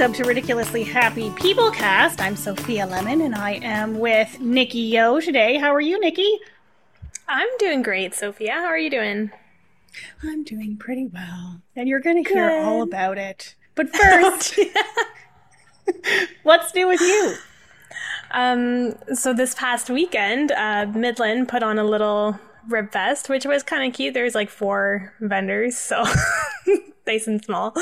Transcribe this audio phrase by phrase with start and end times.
[0.00, 2.22] welcome to Ridiculously Happy Peoplecast.
[2.22, 5.58] I'm Sophia Lemon, and I am with Nikki Yeo today.
[5.58, 6.38] How are you, Nikki?
[7.28, 8.52] I'm doing great, Sophia.
[8.52, 9.30] How are you doing?
[10.22, 13.56] I'm doing pretty well, and you're going to hear all about it.
[13.74, 14.58] But first,
[16.44, 17.34] what's new with you?
[18.30, 23.62] Um, so this past weekend, uh, Midland put on a little rib fest, which was
[23.62, 24.14] kind of cute.
[24.14, 26.04] There was like four vendors, so
[27.06, 27.74] nice and small.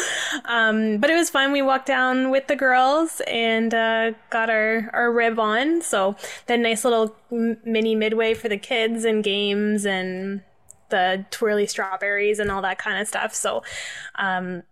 [0.44, 1.52] Um, but it was fun.
[1.52, 5.82] We walked down with the girls and uh, got our, our rib on.
[5.82, 10.42] So then nice little mini midway for the kids and games and
[10.90, 13.34] the twirly strawberries and all that kind of stuff.
[13.34, 13.62] So
[14.14, 14.62] um,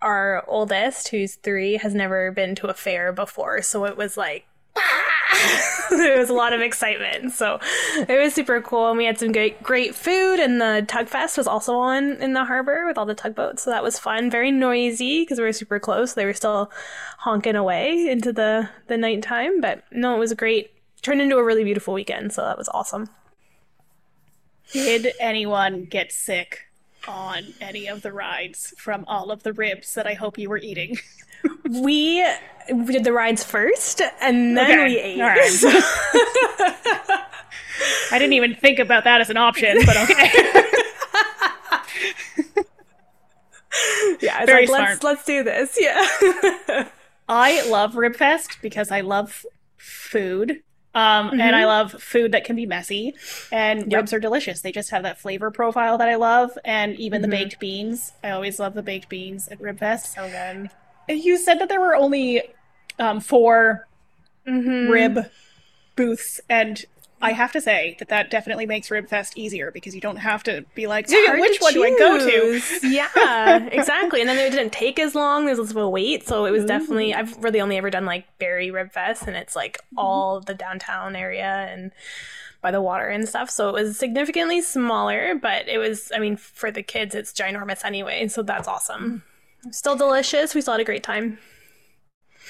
[0.00, 3.62] our oldest, who's three, has never been to a fair before.
[3.62, 4.46] So it was like
[5.90, 7.32] there was a lot of excitement.
[7.32, 7.58] So
[7.96, 8.88] it was super cool.
[8.88, 10.40] And we had some great, great food.
[10.40, 13.62] And the Tug Fest was also on in the harbor with all the tugboats.
[13.62, 14.30] So that was fun.
[14.30, 16.14] Very noisy because we were super close.
[16.14, 16.70] They were still
[17.18, 19.60] honking away into the, the nighttime.
[19.60, 20.70] But no, it was great,
[21.02, 22.32] turned into a really beautiful weekend.
[22.32, 23.08] So that was awesome.
[24.72, 26.60] Did anyone get sick
[27.06, 30.58] on any of the rides from all of the ribs that I hope you were
[30.58, 30.96] eating?
[31.64, 32.24] we
[32.66, 34.84] did the rides first and then okay.
[34.84, 35.20] we ate.
[38.10, 40.30] I didn't even think about that as an option, but okay.
[44.20, 44.90] yeah, very like, smart.
[44.90, 45.78] Let's, let's do this.
[45.80, 46.88] Yeah.
[47.28, 50.62] I love Ribfest because I love food.
[50.94, 51.40] Um, mm-hmm.
[51.40, 53.14] and I love food that can be messy
[53.50, 54.00] and yep.
[54.00, 54.60] ribs are delicious.
[54.60, 56.58] They just have that flavor profile that I love.
[56.66, 57.30] And even mm-hmm.
[57.30, 58.12] the baked beans.
[58.22, 60.14] I always love the baked beans at Ribfest.
[60.14, 60.70] So good.
[61.12, 62.42] You said that there were only
[62.98, 63.86] um, 4
[64.46, 64.90] mm-hmm.
[64.90, 65.26] rib
[65.96, 66.84] booths, and
[67.22, 70.64] I have to say that that definitely makes Ribfest easier because you don't have to
[70.74, 72.60] be like, which one do I go to?
[72.82, 74.20] yeah, exactly.
[74.20, 75.46] And then it didn't take as long.
[75.46, 76.66] There's less of a wait, so it was Ooh.
[76.66, 77.14] definitely.
[77.14, 80.00] I've really only ever done like Barrie Ribfest, and it's like mm-hmm.
[80.00, 81.92] all the downtown area and
[82.60, 83.50] by the water and stuff.
[83.50, 86.10] So it was significantly smaller, but it was.
[86.12, 89.22] I mean, for the kids, it's ginormous anyway, so that's awesome.
[89.70, 90.54] Still delicious.
[90.54, 91.38] We still had a great time.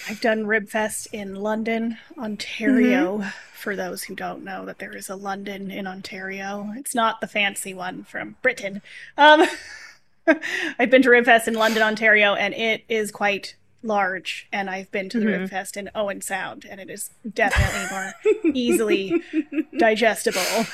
[0.08, 3.18] I've done Ribfest in London, Ontario.
[3.18, 3.28] Mm-hmm.
[3.54, 6.72] For those who don't know, that there is a London in Ontario.
[6.76, 8.82] It's not the fancy one from Britain.
[9.16, 9.46] Um,
[10.78, 14.48] I've been to Ribfest in London, Ontario, and it is quite large.
[14.52, 15.44] And I've been to the mm-hmm.
[15.44, 19.22] Ribfest in Owen Sound, and it is definitely more easily
[19.78, 20.66] digestible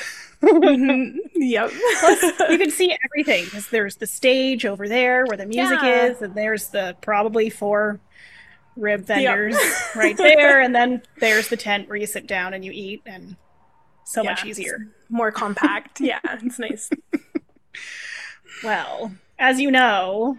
[0.42, 1.18] mm-hmm.
[1.40, 1.70] Yep.
[2.00, 6.06] Plus, you can see everything because there's the stage over there where the music yeah.
[6.06, 8.00] is, and there's the probably four
[8.76, 9.72] rib vendors yep.
[9.96, 13.36] right there, and then there's the tent where you sit down and you eat, and
[14.04, 16.00] so yeah, much easier, more compact.
[16.00, 16.90] yeah, it's nice.
[18.64, 20.38] well, as you know,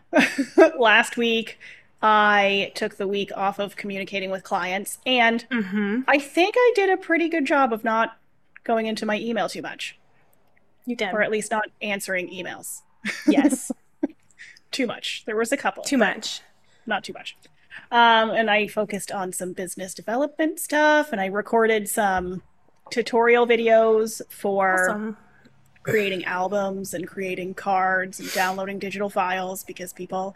[0.78, 1.58] last week
[2.02, 6.02] I took the week off of communicating with clients, and mm-hmm.
[6.08, 8.19] I think I did a pretty good job of not
[8.64, 9.98] going into my email too much.
[10.86, 11.14] You did.
[11.14, 12.82] Or at least not answering emails.
[13.28, 13.72] Yes.
[14.72, 15.24] too much.
[15.26, 15.84] There was a couple.
[15.84, 16.42] Too much.
[16.86, 17.38] Not too much.
[17.92, 22.44] Um, and I focused on some business development stuff and I recorded some
[22.90, 25.18] tutorial videos for awesome.
[25.84, 30.36] creating albums and creating cards and downloading digital files because people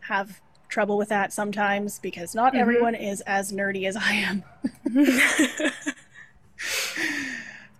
[0.00, 2.60] have trouble with that sometimes because not mm-hmm.
[2.60, 4.44] everyone is as nerdy as I am.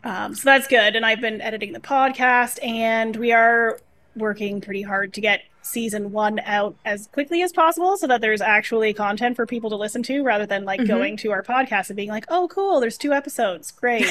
[0.04, 0.96] um, so that's good.
[0.96, 3.80] And I've been editing the podcast, and we are
[4.16, 8.40] working pretty hard to get season one out as quickly as possible so that there's
[8.40, 10.88] actually content for people to listen to rather than like mm-hmm.
[10.88, 13.72] going to our podcast and being like, oh, cool, there's two episodes.
[13.72, 14.06] Great.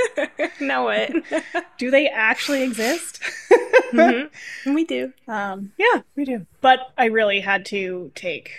[0.60, 1.12] know it.
[1.78, 3.20] do they actually exist?
[3.92, 4.74] mm-hmm.
[4.74, 5.12] We do.
[5.28, 6.46] Um, yeah, we do.
[6.60, 8.50] But I really had to take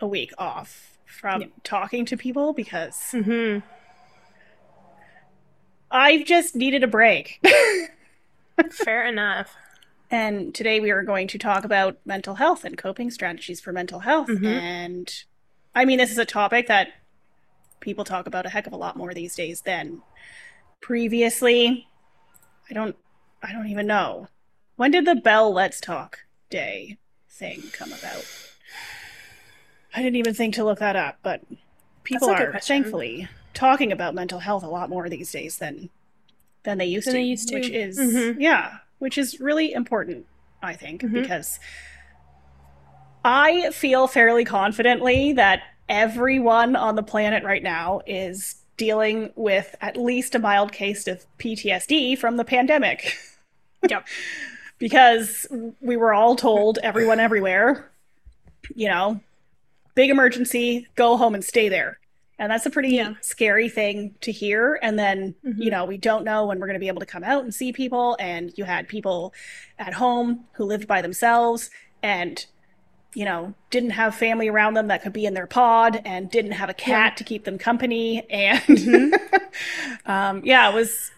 [0.00, 1.48] a week off from yeah.
[1.62, 2.94] talking to people because.
[3.12, 3.60] Mm-hmm
[5.90, 7.44] I've just needed a break.
[8.70, 9.54] Fair enough.
[10.10, 14.00] And today we are going to talk about mental health and coping strategies for mental
[14.00, 14.28] health.
[14.28, 14.46] Mm-hmm.
[14.46, 15.24] And
[15.74, 16.88] I mean, this is a topic that
[17.80, 20.02] people talk about a heck of a lot more these days than
[20.80, 21.86] previously.
[22.70, 22.96] I don't
[23.42, 24.28] I don't even know.
[24.76, 26.20] When did the Bell Let's Talk
[26.50, 26.98] Day
[27.28, 28.24] thing come about?
[29.94, 31.42] I didn't even think to look that up, but
[32.04, 35.90] people are thankfully talking about mental health a lot more these days than
[36.62, 37.56] than they used than to, they used to.
[37.56, 38.40] which is mm-hmm.
[38.40, 40.26] yeah, which is really important,
[40.62, 41.20] I think, mm-hmm.
[41.20, 41.58] because
[43.24, 49.96] I feel fairly confidently that everyone on the planet right now is dealing with at
[49.96, 53.18] least a mild case of PTSD from the pandemic.
[53.88, 54.06] Yep.
[54.78, 55.48] because
[55.80, 57.90] we were all told everyone everywhere,
[58.76, 59.20] you know,
[59.96, 61.98] big emergency, go home and stay there.
[62.38, 63.14] And that's a pretty Yeah.
[63.20, 64.78] scary thing to hear.
[64.82, 65.54] And then, Mhm.
[65.58, 67.52] you know, we don't know when we're going to be able to come out and
[67.52, 68.16] see people.
[68.20, 69.34] And you had people
[69.78, 71.70] at home who lived by themselves
[72.02, 72.46] and,
[73.14, 76.52] you know, didn't have family around them that could be in their pod and didn't
[76.52, 78.24] have a cat to keep them company.
[78.30, 79.14] And Mm-hmm.
[80.10, 81.10] um, yeah, it was.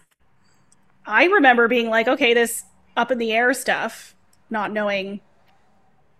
[1.05, 2.63] I remember being like, okay, this
[2.95, 4.15] up in the air stuff,
[4.49, 5.21] not knowing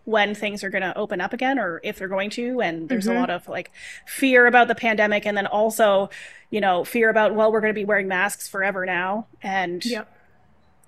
[0.05, 3.05] when things are going to open up again or if they're going to and there's
[3.07, 3.15] Mhm.
[3.15, 3.71] a lot of like
[4.07, 6.09] fear about the pandemic and then also
[6.49, 10.07] you know fear about well we're going to be wearing masks forever now and Yep.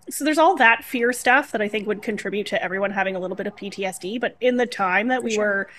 [0.10, 3.20] so there's all that fear stuff that i think would contribute to everyone having a
[3.20, 5.44] little bit of ptsd but in the time that For we sure.
[5.46, 5.70] were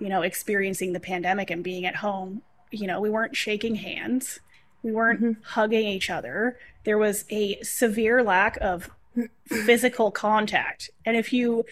[0.00, 2.42] you know experiencing the pandemic and being at home
[2.72, 4.40] you know we weren't shaking hands
[4.82, 5.36] we weren't Mhm.
[5.44, 8.90] hugging each other there was a severe lack of
[9.46, 11.64] physical contact and if you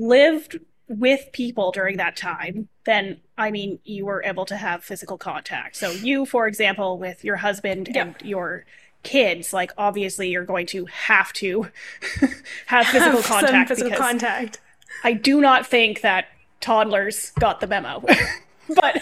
[0.00, 0.58] lived
[0.88, 5.76] with people during that time, then I mean, you were able to have physical contact.
[5.76, 8.02] So, you, for example, with your husband Yeah.
[8.02, 8.64] and your
[9.02, 11.68] kids, like obviously you're going to have to
[12.66, 14.60] have physical Have some contact physical contact.
[15.04, 16.26] I do not think that
[16.60, 18.04] toddlers got the memo.
[18.74, 19.00] but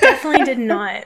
[0.00, 1.04] Definitely did not.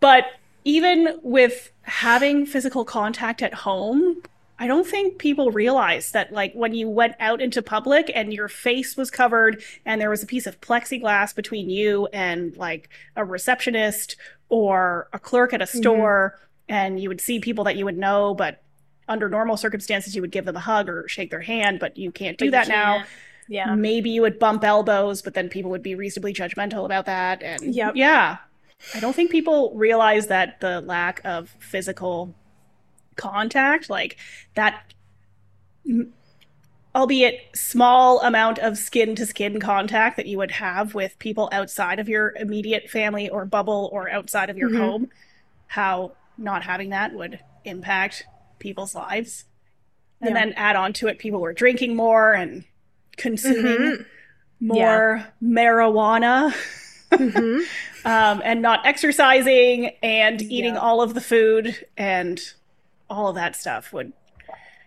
[0.00, 0.24] but
[0.64, 4.22] even with having physical contact at home,
[4.62, 8.46] I don't think people realize that like when you went out into public and your
[8.46, 13.24] face was covered and there was a piece of plexiglass between you and like a
[13.24, 14.14] receptionist
[14.50, 15.78] or a clerk at a mm-hmm.
[15.78, 16.38] store
[16.68, 18.62] and you would see people that you would know but
[19.08, 22.12] under normal circumstances you would give them a hug or shake their hand but you
[22.12, 23.08] can't do But that now can't.
[23.48, 23.74] Yeah.
[23.74, 27.74] maybe you would bump elbows but then people would be reasonably judgmental about that and
[27.74, 27.96] Yep.
[27.96, 28.36] yeah
[28.94, 32.32] i don't think people realize that the lack of physical
[33.16, 34.16] contact like
[34.54, 34.92] that
[36.94, 41.98] albeit small amount of skin to skin contact that you would have with people outside
[41.98, 44.76] of your immediate family or bubble or outside of your Mhm.
[44.78, 45.10] home
[45.68, 48.24] how not having that would impact
[48.58, 49.44] people's lives
[50.20, 50.34] and Yeah.
[50.44, 52.64] then add on to it people were drinking more and
[53.16, 54.06] consuming Mhm.
[54.60, 56.54] more marijuana
[57.10, 57.62] Mhm.
[58.04, 60.80] um, and not exercising and eating Yeah.
[60.80, 62.40] all of the food and
[63.12, 64.12] all of that stuff would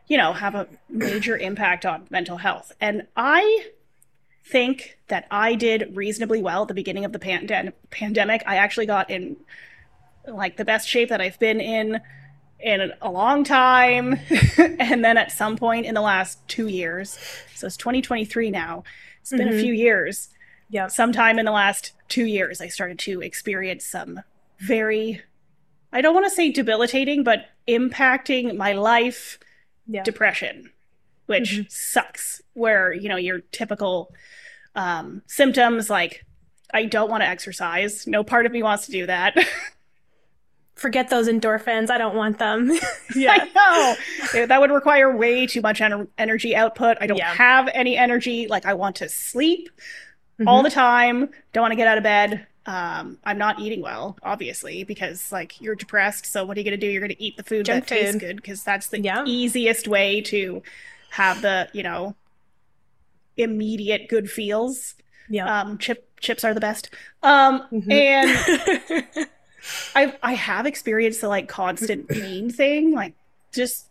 [0.08, 3.66] you know have a major impact on mental health and i
[4.46, 8.86] think that i did reasonably well at the beginning of the pand- pandemic i actually
[8.86, 9.36] got in
[10.28, 12.00] like the best shape that i've been in
[12.60, 14.20] in a long time
[14.80, 17.18] and then at some point in the last two years
[17.56, 18.84] so it's 2023 now
[19.22, 19.62] it's been a Mhm.
[19.62, 20.30] few years
[20.70, 20.88] Yeah.
[20.88, 24.22] sometime in the last two years, I started to experience some
[24.60, 25.22] very,
[25.92, 29.40] I don't want to say debilitating, but impacting my life
[29.88, 30.04] Yeah.
[30.04, 30.72] depression,
[31.26, 31.72] which Mhm.
[31.72, 32.42] sucks.
[32.54, 34.14] Where, you know, your typical
[34.76, 36.26] um, symptoms like,
[36.74, 38.06] I don't want to exercise.
[38.08, 39.38] No part of me wants to do that.
[40.76, 41.90] Forget those endorphins.
[41.90, 42.70] I don't want them.
[43.16, 43.50] I
[44.36, 44.46] know.
[44.48, 46.98] That would require way too much ener- energy output.
[47.00, 47.34] I don't Yeah.
[47.34, 48.48] have any energy.
[48.48, 49.70] Like, I want to sleep.
[50.46, 51.30] all the time.
[51.54, 52.46] Don't want to get out of bed.
[52.68, 56.26] Um, I'm not eating well, obviously, because like you're depressed.
[56.26, 56.88] So what are you gonna do?
[56.88, 59.24] You're gonna eat the food Junk that tastes good because that's the Yeah.
[59.26, 60.64] easiest way to
[61.12, 62.16] have the you know
[63.38, 64.96] immediate good feels.
[65.30, 65.62] yeah.
[65.62, 66.90] Um, chip chips are the best.
[67.24, 67.92] Um, Mhm.
[67.92, 69.28] and
[69.96, 73.14] I I have experienced the like constant pain thing, like
[73.54, 73.88] just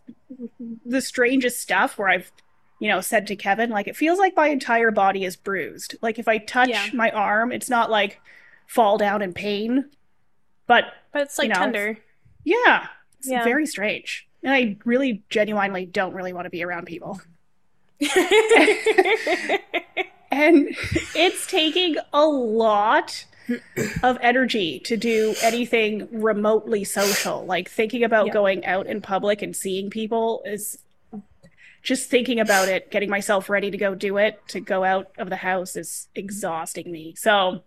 [0.85, 2.31] the strangest stuff where I've
[2.79, 5.95] you know said to Kevin like it feels like my entire body is bruised.
[6.01, 6.87] Like if I touch Yeah.
[6.93, 8.19] my arm, it's not like
[8.67, 9.85] fall down in pain,
[10.67, 11.97] but but it's like you know, tender.
[12.43, 12.87] yeah,
[13.19, 13.43] it's Yeah.
[13.43, 14.27] very strange.
[14.43, 17.19] And I really genuinely don't really want to be around people.
[20.31, 20.75] And
[21.15, 23.25] it's taking a lot
[24.03, 27.45] of energy to do anything remotely social.
[27.45, 28.33] Like thinking about Yeah.
[28.33, 30.79] going out in public and seeing people is
[31.83, 35.29] just thinking about it, getting myself ready to go do it, to go out of
[35.29, 37.13] the house is exhausting me.
[37.15, 37.63] So,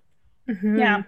[0.49, 0.79] Mhm.
[0.79, 1.03] yeah.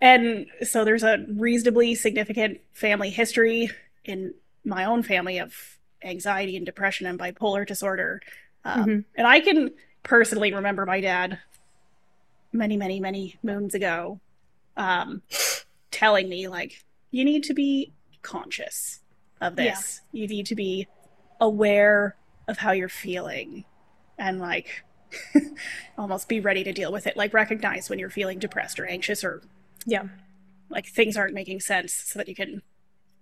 [0.00, 3.70] And so there's a reasonably significant family history
[4.04, 4.34] in
[4.64, 5.54] my own family of
[6.02, 8.20] anxiety and depression and bipolar disorder.
[8.64, 9.04] Um, Mhm.
[9.16, 9.70] And I can
[10.02, 11.38] personally remember my dad
[12.52, 14.20] many, many, many moons ago
[14.76, 15.22] um,
[15.90, 19.00] telling me, like, you need to be conscious
[19.40, 19.74] of Yeah.
[19.74, 20.00] this.
[20.12, 20.86] You need to be
[21.40, 22.16] aware
[22.48, 23.64] of how you're feeling
[24.18, 24.82] and, like,
[25.98, 27.16] almost be ready to deal with it.
[27.16, 29.42] Like, recognize when you're feeling depressed or anxious or
[29.86, 30.04] Yeah.
[30.68, 32.62] like things aren't making sense so that you can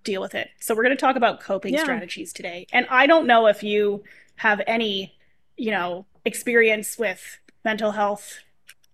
[0.05, 0.51] deal with it.
[0.61, 1.83] So we're going to talk about coping Yeah.
[1.83, 2.67] strategies today.
[2.73, 4.05] And I don't know if you
[4.37, 5.15] have any,
[5.57, 8.39] you know, experience with mental health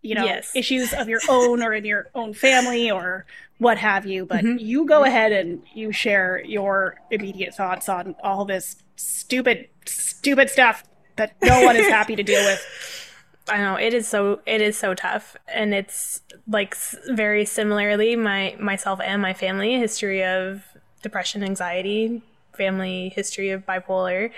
[0.03, 0.55] you know, Yes.
[0.55, 3.25] issues of your own or in your own family or
[3.57, 4.27] what have you.
[4.27, 4.61] But Mhm.
[4.61, 10.85] you go ahead and you share your immediate thoughts on all this stupid, stupid stuff
[11.17, 12.65] that no one is happy to deal with.
[13.49, 16.75] I know it is so it is so tough, and it's like
[17.09, 20.63] very similarly my myself and my family history of
[21.03, 22.23] depression, anxiety,
[22.55, 24.31] family history of bipolar.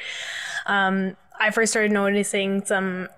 [0.67, 3.09] Um, I first started noticing some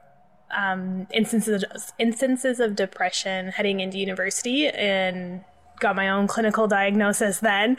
[0.50, 1.64] um, instances
[1.98, 5.42] instances of depression heading into university, and
[5.80, 7.78] got my own clinical diagnosis then.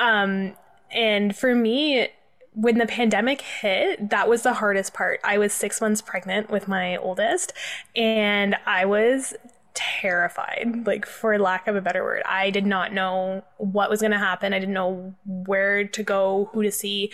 [0.00, 0.54] Um,
[0.92, 2.08] and for me,
[2.52, 5.20] when the pandemic hit, that was the hardest part.
[5.22, 7.52] I was six months pregnant with my oldest,
[7.94, 9.34] and I was
[9.72, 12.22] terrified, like, for lack of a better word.
[12.26, 14.52] I did not know what was going to happen.
[14.52, 17.12] I didn't know where to go, who to see.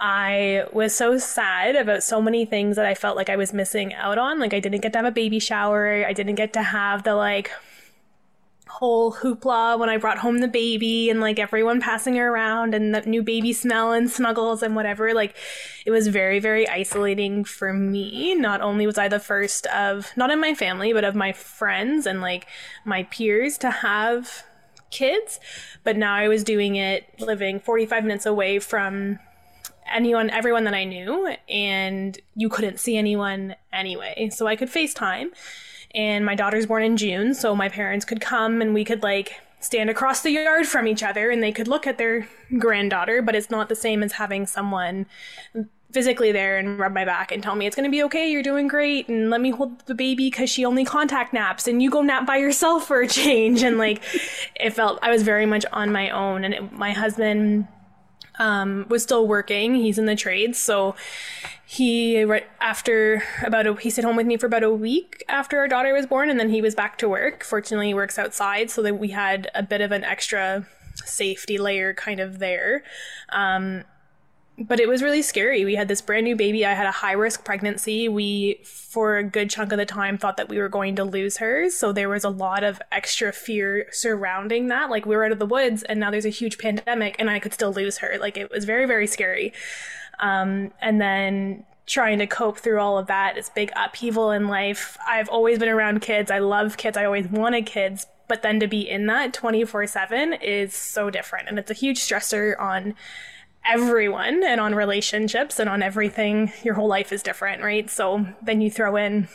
[0.00, 3.94] I was so sad about so many things that I felt like I was missing
[3.94, 4.40] out on.
[4.40, 7.14] Like, I didn't get to have a baby shower, I didn't get to have the,
[7.14, 7.52] like,
[8.72, 12.94] whole hoopla when I brought home the baby and like everyone passing her around and
[12.94, 15.12] the new baby smell and snuggles and whatever.
[15.12, 15.36] Like
[15.84, 18.34] it was very, very isolating for me.
[18.34, 22.06] Not only was I the first of, not in my family, but of my friends
[22.06, 22.46] and like
[22.86, 24.42] my peers to have
[24.90, 25.38] kids,
[25.84, 29.18] but now I was doing it living 45 minutes away from
[29.92, 34.30] anyone, everyone that I knew, and you couldn't see anyone anyway.
[34.32, 35.28] So I could FaceTime
[35.94, 39.40] and my daughter's born in June, so my parents could come and we could like
[39.60, 42.26] stand across the yard from each other and they could look at their
[42.58, 45.06] granddaughter, but it's not the same as having someone
[45.92, 48.42] physically there and rub my back and tell me it's going to be okay, you're
[48.42, 51.90] doing great, and let me hold the baby because she only contact naps and you
[51.90, 53.62] go nap by yourself for a change.
[53.62, 54.02] And like,
[54.58, 57.68] it felt I was very much on my own, and it, my husband
[58.38, 59.74] um, was still working.
[59.74, 60.94] He's in the trades, so
[61.64, 65.58] he right after about a he stayed home with me for about a week after
[65.58, 67.44] our daughter was born, and then he was back to work.
[67.44, 70.66] Fortunately, he works outside, so that we had a bit of an extra
[71.04, 72.82] safety layer kind of there.
[73.30, 73.84] Um,
[74.58, 75.64] but it was really scary.
[75.64, 76.66] We had this brand new baby.
[76.66, 78.08] I had a high risk pregnancy.
[78.08, 81.38] We, for a good chunk of the time, thought that we were going to lose
[81.38, 81.70] her.
[81.70, 84.90] So there was a lot of extra fear surrounding that.
[84.90, 87.38] Like we were out of the woods and now there's a huge pandemic and I
[87.38, 88.18] could still lose her.
[88.20, 89.54] Like it was very, very scary.
[90.20, 94.98] Um, and then trying to cope through all of that, this big upheaval in life.
[95.06, 96.30] I've always been around kids.
[96.30, 96.96] I love kids.
[96.96, 98.06] I always wanted kids.
[98.28, 101.48] But then to be in that 24 7 is so different.
[101.48, 102.94] And it's a huge stressor on
[103.64, 106.52] everyone and on relationships and on everything.
[106.62, 107.88] Your whole life is different, right?
[107.88, 109.28] So then you throw in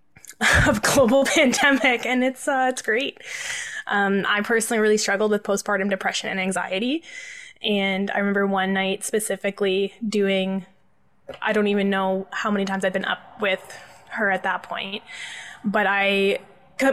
[0.40, 3.18] a global pandemic and it's uh, it's great.
[3.86, 7.02] Um, I personally really struggled with postpartum depression and anxiety.
[7.62, 10.66] And I remember one night specifically doing,
[11.40, 13.60] I don't even know how many times I've been up with
[14.10, 15.02] her at that point,
[15.64, 16.38] but I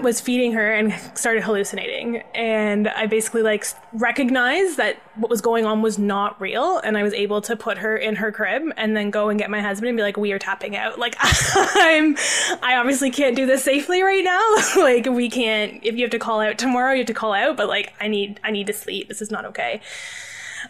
[0.02, 2.24] was feeding her and started hallucinating.
[2.34, 7.04] And i basically like recognized that what was going on was not real and i
[7.04, 9.90] was able to put her in her crib and then go and get my husband
[9.90, 11.00] and be like we are tapping out.
[11.00, 12.16] Like i'm
[12.62, 14.42] i obviously can't do this safely right now.
[14.84, 17.58] Like we can't if you have to call out tomorrow you have to call out
[17.58, 19.08] but like i need i need to sleep.
[19.08, 19.82] This is not okay.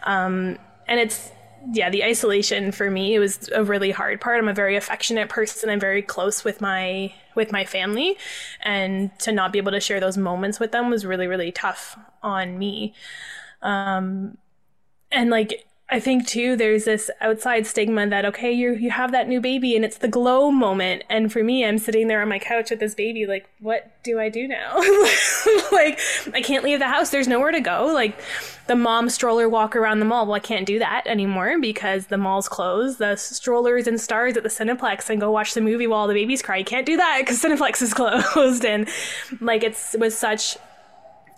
[0.02, 1.30] Um and it's
[1.72, 4.38] yeah, the isolation for me it was a really hard part.
[4.38, 5.70] I'm a very affectionate person.
[5.70, 8.16] I'm very close with my with my family,
[8.60, 11.98] and to not be able to share those moments with them was really really tough
[12.22, 12.94] on me.
[13.62, 14.36] Um,
[15.10, 19.28] and like I think too, there's this outside stigma that okay, you you have that
[19.28, 22.38] new baby and it's the glow moment, and for me, I'm sitting there on my
[22.38, 24.76] couch with this baby, like, what do I do now?
[25.72, 26.00] like,
[26.32, 27.10] I can't leave the house.
[27.10, 27.90] There's nowhere to go.
[27.92, 28.18] Like,
[28.66, 30.24] the mom stroller walk around the mall.
[30.24, 32.98] Well, I can't do that anymore because the mall's closed.
[32.98, 36.40] The strollers and stars at the Cineplex and go watch the movie while the babies
[36.40, 36.56] cry.
[36.56, 37.92] You can't do that because Cineplex is
[38.34, 38.88] closed, and
[39.40, 40.56] like it's it was such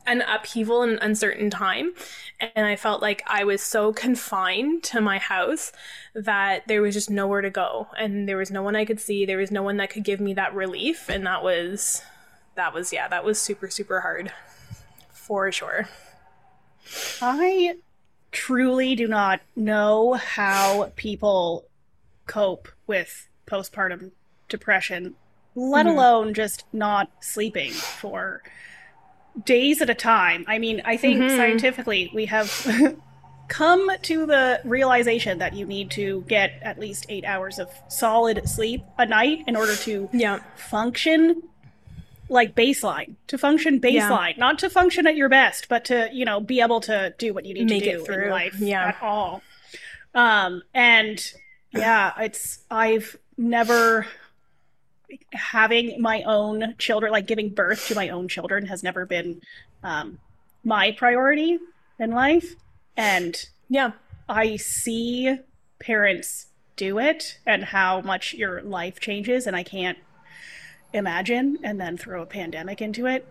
[0.06, 1.92] an upheaval and uncertain time.
[2.40, 5.72] And I felt like I was so confined to my house
[6.14, 7.88] that there was just nowhere to go.
[7.98, 9.25] And there was no one I could see.
[9.26, 11.08] There was no one that could give me that relief.
[11.08, 12.02] And that was,
[12.54, 14.32] that was, yeah, that was super, super hard
[15.10, 15.88] for sure.
[17.20, 17.76] I
[18.32, 21.64] truly do not know how people
[22.26, 24.12] cope with postpartum
[24.48, 25.14] depression,
[25.54, 25.90] let Mhm.
[25.90, 28.42] alone just not sleeping for
[29.44, 30.44] days at a time.
[30.48, 31.36] I mean, I think Mhm.
[31.36, 32.96] scientifically we have
[33.48, 38.48] come to the realization that you need to get at least eight hours of solid
[38.48, 40.40] sleep a night in order to Yeah.
[40.56, 41.42] function
[42.28, 44.08] like baseline to function Yeah.
[44.10, 47.32] baseline not to function at your best but to you know be able to do
[47.32, 48.88] what you need Make to do in life Yeah.
[48.88, 49.42] at all
[50.12, 51.24] um and
[51.70, 54.08] yeah it's i've never
[55.32, 59.40] having my own children, like giving birth to my own children, has never been
[59.82, 60.18] um,
[60.64, 61.58] my priority
[61.98, 62.54] in life.
[62.96, 63.36] And
[63.68, 63.92] Yeah.
[64.28, 65.38] I see
[65.78, 66.46] parents
[66.76, 69.98] do it and how much your life changes, and I can't
[70.92, 73.26] imagine and then throw a pandemic into it.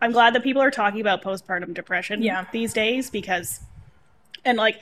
[0.00, 2.44] I'm glad that people are talking about postpartum depression Yeah.
[2.52, 3.60] these days because,
[4.44, 4.80] and like,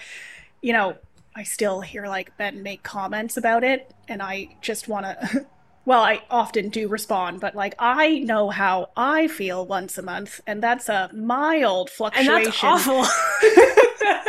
[0.60, 0.96] you know,
[1.36, 5.46] I still hear like Ben make comments about it, and I just want to.
[5.86, 10.40] Well, I often do respond, but like I know how I feel once a month,
[10.46, 12.34] and that's a mild fluctuation.
[12.34, 13.04] And that's awful.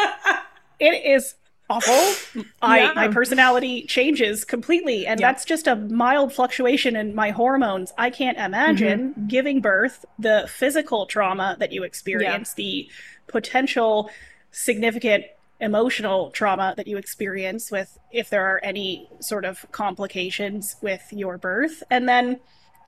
[0.80, 1.36] It is
[1.70, 2.44] awful.
[2.62, 2.92] I Yeah.
[2.96, 5.32] my personality changes completely, and Yeah.
[5.32, 7.94] that's just a mild fluctuation in my hormones.
[7.98, 9.28] I can't imagine Mm-hmm.
[9.28, 12.90] giving birth, the physical trauma that you experience, the
[13.28, 14.10] potential
[14.52, 15.24] significant
[15.60, 21.38] emotional trauma that you experience with if there are any sort of complications with your
[21.38, 22.40] birth, and then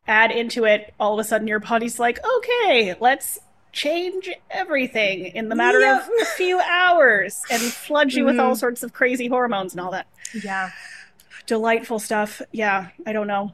[0.08, 3.40] add into it all of a sudden your body's like, okay, let's
[3.74, 6.02] change everything in the matter Yep.
[6.04, 8.58] of a few hours and flood you with all Mhm.
[8.60, 10.08] sorts of crazy hormones and all that
[10.44, 10.72] yeah.
[11.46, 12.42] delightful stuff.
[12.52, 13.54] Yeah, I don't know.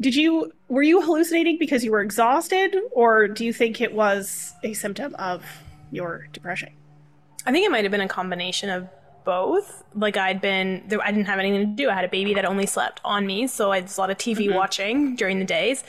[0.00, 4.52] Did you were you hallucinating because you were exhausted or do you think it was
[4.62, 5.42] a symptom of
[5.90, 6.70] your depression?
[7.46, 8.88] I think it might have been a combination of
[9.24, 9.84] both.
[9.94, 11.90] Like I'd been, there, I didn't have anything to do.
[11.90, 14.18] I had a baby that only slept on me, so I did a lot of
[14.18, 15.84] TV watching during the days.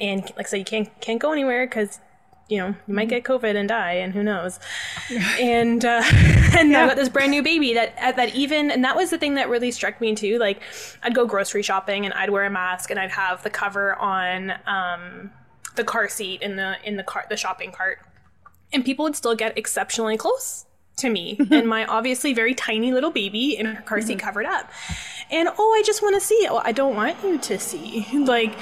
[0.00, 2.00] And like I said, you can't can't go anywhere because
[2.48, 4.58] you know you might get COVID and die, and who knows.
[5.40, 6.02] and uh,
[6.56, 6.84] and Yeah.
[6.84, 9.48] I got this brand new baby that that even and that was the thing that
[9.48, 10.38] really struck me too.
[10.38, 10.60] Like
[11.02, 14.52] I'd go grocery shopping and I'd wear a mask and I'd have the cover on
[14.66, 15.30] um,
[15.76, 17.98] the car seat in the in the car the shopping cart
[18.72, 20.66] and people would still get exceptionally close
[20.98, 24.26] to me and my obviously very tiny little baby in her car seat mm-hmm.
[24.26, 24.70] covered up.
[25.30, 28.06] And oh, I just want to see Oh, I don't want you to see.
[28.28, 28.54] Like,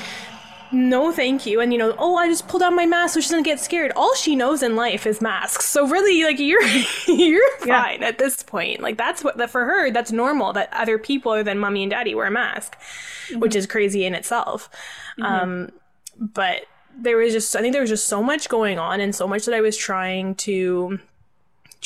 [0.72, 1.60] no, thank you.
[1.60, 3.92] And you know, oh, I just pulled out my mask so she doesn't get scared.
[3.96, 5.64] All she knows in life is masks.
[5.66, 6.62] So really, like, you're
[7.06, 7.82] you're Yeah.
[7.82, 8.80] fine at this point.
[8.80, 11.90] Like, that's what that for her, that's normal that other people other than mommy and
[11.90, 12.76] daddy wear a mask,
[13.28, 13.40] mm-hmm.
[13.40, 14.68] which is crazy in itself.
[15.18, 15.22] Mm-hmm.
[15.24, 15.70] Um,
[16.18, 16.62] but
[16.98, 19.44] there was just I think there was just so much going on and so much
[19.46, 20.98] that I was trying to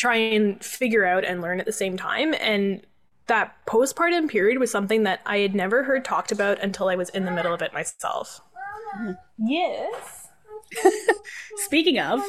[0.00, 2.80] try and figure out and learn at the same time and
[3.26, 7.10] that postpartum period was something that I had never heard talked about until I was
[7.10, 8.40] in the middle of it myself.
[9.38, 10.28] Yes.
[11.66, 12.20] Speaking of,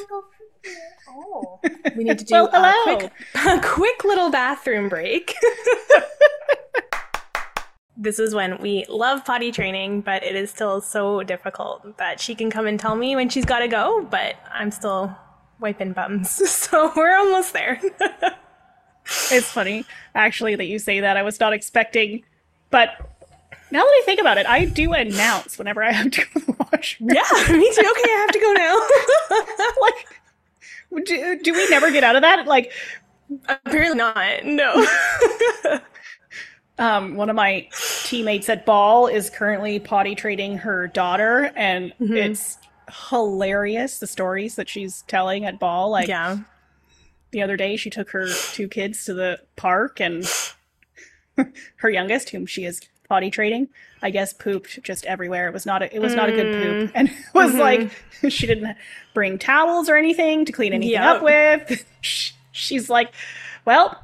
[1.08, 1.60] Oh.
[1.96, 5.34] We need to do Well, a quick a quick little bathroom break.
[7.96, 12.34] this is when we love potty training, but it is still so difficult that she
[12.34, 15.14] can come and tell me when she's got to go, but I'm still
[15.62, 16.40] wiping bums.
[16.46, 17.80] So we're almost there.
[19.30, 21.16] it's funny actually that you say that.
[21.16, 22.22] I was not expecting,
[22.70, 22.90] but
[23.70, 26.46] now that I think about it, I do announce whenever I have to go to
[26.46, 27.10] the washroom.
[27.10, 27.22] yeah,
[27.56, 27.80] me too.
[27.80, 28.78] Okay, I have to go now.
[31.00, 32.46] like, do, do we never get out of that?
[32.46, 32.70] Like,
[33.48, 34.44] Apparently not.
[34.44, 34.86] No.
[36.78, 37.68] um, one of my
[38.04, 42.16] teammates at Ball is currently potty training her daughter, and Mm-hmm.
[42.16, 42.58] it's
[43.10, 45.90] hilarious the stories that she's telling at Ball.
[45.90, 46.38] Like yeah.
[47.30, 50.24] the other day, she took her two kids to the park, and
[51.76, 53.68] her youngest, whom she is potty training,
[54.00, 55.46] I guess pooped just everywhere.
[55.48, 56.92] It was not a, it was not a good poop, Mm.
[56.94, 57.58] and it was Mhm.
[57.58, 57.90] like
[58.30, 58.76] she didn't
[59.14, 61.16] bring towels or anything to clean anything Yep.
[61.16, 61.84] up with.
[62.52, 63.12] She's like,
[63.64, 64.02] well,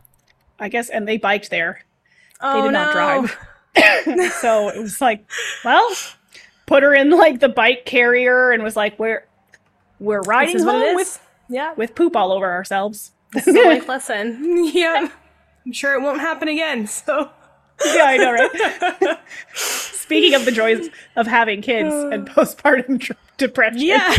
[0.59, 1.85] I guess, and they biked there.
[2.41, 3.27] Oh, They did not no.
[3.27, 4.33] drive.
[4.41, 5.25] so it was like,
[5.65, 5.89] well,
[6.69, 9.27] put her in like the bike carrier and was like, we're
[9.99, 11.73] we're riding This is what home with yeah.
[11.75, 13.13] with poop all over ourselves.
[13.33, 14.39] This is a life lesson.
[14.73, 15.09] yeah.
[15.67, 16.87] I'm sure it won't happen again.
[16.87, 17.31] So
[17.85, 19.19] yeah, I know, right?
[19.55, 22.09] Speaking of the joys of having kids uh.
[22.09, 24.15] and postpartum depression, yeah,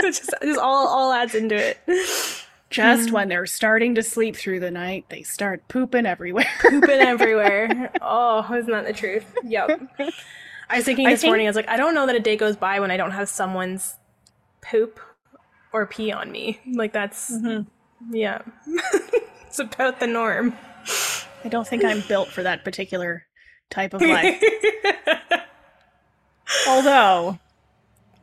[0.00, 1.78] just, just all all adds into it.
[2.70, 3.14] just hmm.
[3.14, 6.46] when they're starting to sleep through the night, they start pooping everywhere.
[6.60, 7.90] Pooping everywhere.
[8.00, 9.24] Oh, isn't that the truth?
[9.44, 9.80] Yep.
[10.68, 11.46] I was thinking I this think- morning.
[11.46, 13.28] I was like, I don't know that a day goes by when I don't have
[13.28, 13.96] someone's
[14.60, 14.98] poop
[15.72, 16.60] or pee on me.
[16.72, 17.62] Like that's mm-hmm.
[18.14, 18.42] yeah.
[19.46, 20.54] it's about the norm.
[21.44, 23.26] I don't think I'm built for that particular
[23.70, 24.42] type of life.
[26.68, 27.38] Although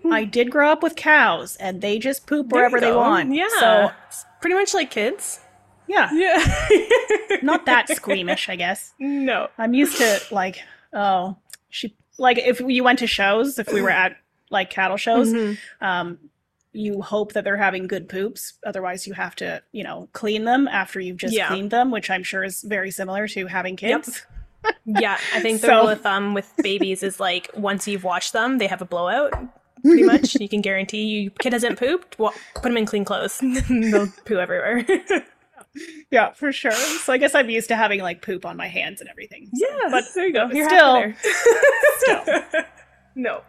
[0.01, 0.13] hmm.
[0.13, 3.34] I did grow up with cows and they just poop There wherever they want.
[3.34, 3.47] Yeah.
[3.60, 5.39] So It's pretty much like kids.
[5.88, 7.38] yeah, Yeah.
[7.41, 8.93] not that squeamish, I guess.
[8.99, 9.49] no.
[9.58, 10.60] I'm used to like,
[10.93, 11.38] oh,
[11.69, 14.15] she like if you went to shows, if we were at
[14.49, 15.58] like cattle shows, Mhm.
[15.82, 16.17] um,
[16.73, 18.54] you hope that they're having good poops.
[18.65, 21.47] Otherwise, you have to, you know, clean them after you've just Yeah.
[21.47, 24.04] cleaned them, which I'm sure is very similar to having Yep.
[24.06, 24.26] kids.
[24.86, 28.34] yeah, I think the So- rule of thumb with babies is like once you've washed
[28.34, 29.34] them, they have a blowout.
[29.84, 32.17] Pretty much, you can guarantee you kid hasn't pooped.
[32.17, 34.86] Well, put them in clean clothes; they'll poo everywhere.
[36.12, 36.71] Yeah, for sure.
[36.71, 39.49] So I guess I'm used to having like poop on my hands and everything.
[39.55, 40.49] So- yeah, but there you go.
[40.51, 42.67] You're still, there.
[43.15, 43.41] no.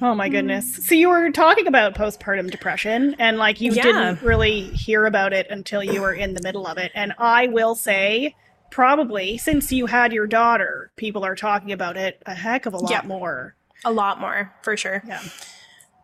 [0.00, 0.84] Oh my goodness.
[0.86, 3.82] So you were talking about postpartum depression and like you Yeah.
[3.82, 6.90] didn't really hear about it until you were in the middle of it.
[6.94, 8.34] And I will say
[8.70, 12.78] probably since you had your daughter, people are talking about it a heck of a
[12.78, 13.02] lot Yeah.
[13.06, 13.54] more.
[13.84, 15.02] A lot more, for sure.
[15.06, 15.20] Yeah.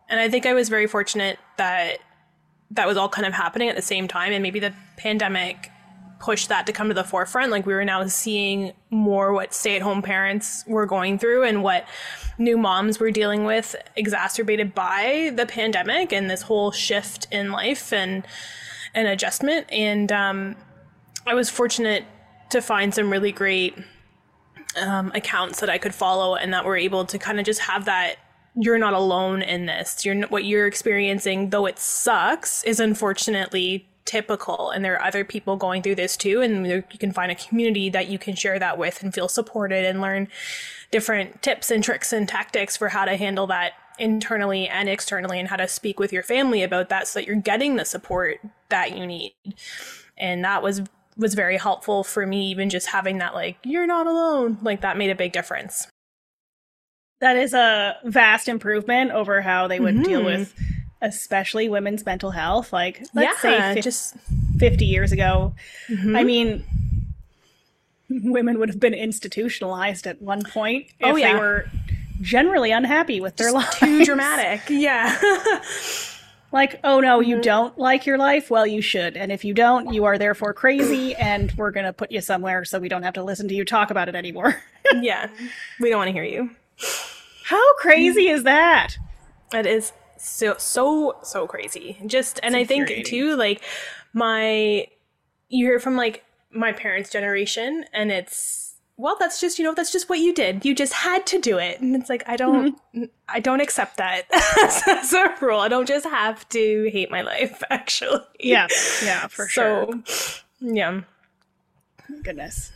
[0.09, 1.99] And I think I was very fortunate that
[2.71, 4.31] that was all kind of happening at the same time.
[4.31, 5.71] And maybe the pandemic
[6.19, 7.51] pushed that to come to the forefront.
[7.51, 11.63] Like we were now seeing more what stay at home parents were going through and
[11.63, 11.87] what
[12.37, 17.93] new moms were dealing with, exacerbated by the pandemic and this whole shift in life
[17.93, 18.27] and
[18.93, 19.67] an adjustment.
[19.71, 20.55] And um,
[21.25, 22.03] I was fortunate
[22.49, 23.77] to find some really great
[24.77, 27.85] um, accounts that I could follow and that were able to kind of just have
[27.85, 28.17] that
[28.55, 30.05] you're not alone in this.
[30.05, 35.55] You're what you're experiencing, though it sucks, is unfortunately typical, and there are other people
[35.55, 36.41] going through this too.
[36.41, 39.85] And you can find a community that you can share that with and feel supported
[39.85, 40.27] and learn
[40.91, 45.49] different tips and tricks and tactics for how to handle that internally and externally, and
[45.49, 48.97] how to speak with your family about that, so that you're getting the support that
[48.97, 49.33] you need.
[50.17, 50.81] And that was
[51.17, 54.97] was very helpful for me even just having that like you're not alone like that
[54.97, 55.85] made a big difference
[57.21, 60.25] That is a vast improvement over how they would deal Mhm.
[60.25, 60.53] with
[61.01, 62.71] especially women's mental health.
[62.73, 64.15] Like let's say yeah fif- just
[64.57, 65.53] 50 years ago.
[65.89, 66.17] Mhm.
[66.17, 66.65] I mean,
[68.09, 71.33] women would have been institutionalized at one point if Oh, yeah.
[71.33, 71.65] they were
[72.21, 73.77] generally unhappy with their lives.
[73.77, 75.17] too dramatic yeah
[76.51, 77.29] Like, oh no, Mm-hmm.
[77.29, 78.49] you don't like your life?
[78.49, 79.15] Well, you should.
[79.15, 82.65] And if you don't, you are therefore crazy, and we're going to put you somewhere
[82.65, 84.55] so we don't have to listen to you talk about it anymore.
[84.99, 85.27] yeah
[85.79, 86.49] we don't want to hear you
[87.49, 88.95] How crazy is that?
[89.51, 91.97] it is so so so crazy.
[92.05, 93.63] Just and i think too like
[94.13, 94.87] my
[95.47, 99.91] you hear from like my parents generation and it's well that's just you know that's
[99.91, 100.63] just what you did.
[100.63, 101.81] You just had to do it.
[101.81, 102.79] And it's like i don't
[103.27, 104.27] i don't accept that
[104.87, 105.59] as, a rule.
[105.59, 108.21] I don't just have to hate my life actually.
[108.39, 108.67] Yeah,
[109.03, 109.87] yeah, for sure.
[110.05, 111.01] so yeah.
[112.21, 112.71] Goodness.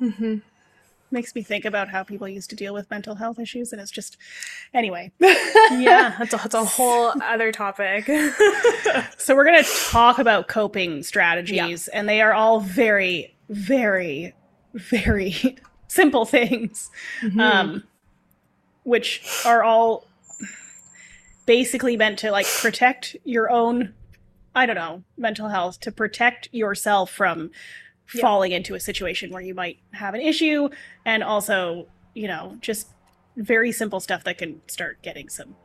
[0.00, 0.36] Mm-hmm.
[1.10, 3.90] Makes me think about how people used to deal with mental health issues, and it's
[3.90, 4.16] just.
[4.74, 5.12] Anyway.
[5.20, 8.06] yeah that's a, that's a whole other topic
[9.18, 14.34] So we're going to talk about coping strategies, and they are all very, very,
[14.74, 15.56] very
[15.88, 16.90] simple things,
[17.38, 17.84] um,
[18.84, 20.06] which are all
[21.46, 23.94] basically meant to like protect your own,
[24.54, 27.50] I don't know, mental health, to protect yourself from
[28.14, 28.20] Yeah.
[28.20, 30.68] falling into a situation where you might have an issue,
[31.04, 32.88] and also, you know, just
[33.36, 35.56] very simple stuff that can start getting some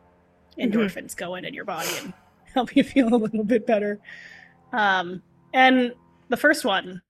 [0.59, 2.13] endorphins going in your body and
[2.53, 3.99] help you feel a little bit better.
[4.73, 5.21] Um,
[5.53, 5.93] and
[6.29, 7.01] the first one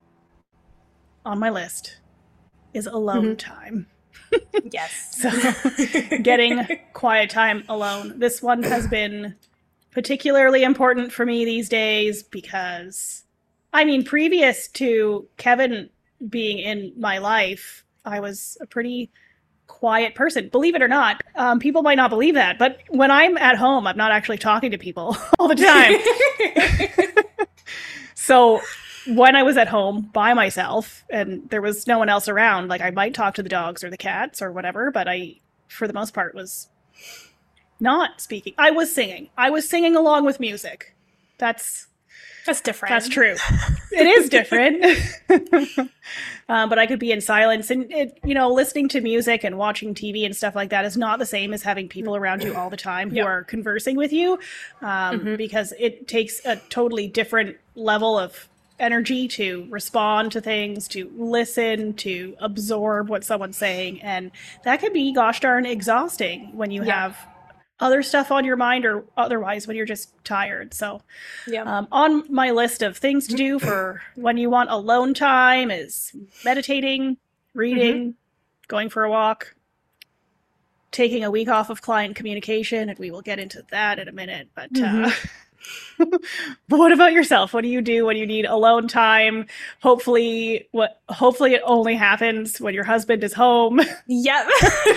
[1.24, 1.98] on my list
[2.74, 3.38] is alone Mhm.
[3.38, 3.86] time.
[4.70, 8.18] yes So, getting quiet time alone.
[8.18, 9.34] This one has been
[9.90, 13.21] particularly important for me these days because,
[13.72, 15.90] I mean, previous to Kevin
[16.28, 19.10] being in my life, I was a pretty
[19.66, 20.48] quiet person.
[20.50, 23.86] Believe it or not, um, people might not believe that, but when I'm at home,
[23.86, 25.96] I'm not actually talking to people all the time.
[28.22, 28.60] So
[29.08, 32.80] when I was at home by myself and there was no one else around, like
[32.80, 35.92] I might talk to the dogs or the cats or whatever, but I, for the
[35.92, 36.68] most part, was
[37.80, 38.54] not speaking.
[38.56, 39.28] I was singing.
[39.36, 40.94] I was singing along with music.
[41.38, 41.88] That's
[42.46, 43.34] that's different that's true.
[43.92, 44.84] it is different.
[46.48, 49.58] um, but I could be in silence and it, you know, listening to music and
[49.58, 52.54] watching TV and stuff like that is not the same as having people around you
[52.54, 53.26] all the time who Yep.
[53.26, 54.34] are conversing with you,
[54.80, 55.36] um, Mhm.
[55.36, 61.92] because it takes a totally different level of energy to respond to things, to listen,
[61.94, 64.30] to absorb what someone's saying, and
[64.64, 67.02] that can be gosh darn exhausting when you Yeah.
[67.02, 67.16] have
[67.82, 70.72] other stuff on your mind or otherwise when you're just tired.
[70.72, 71.02] So
[71.46, 75.70] yeah um, on my list of things to do for when you want alone time
[75.70, 76.12] is
[76.44, 77.18] meditating,
[77.54, 78.14] reading,
[78.68, 79.54] going for a walk,
[80.92, 84.12] taking a week off of client communication, and we will get into that in a
[84.12, 84.48] minute.
[84.54, 85.10] But uh,
[85.98, 86.20] but
[86.68, 87.52] what about yourself?
[87.52, 89.46] What do you do when you need alone time?
[89.82, 93.80] Hopefully, what hopefully it only happens when your husband is home.
[94.06, 94.48] Yep.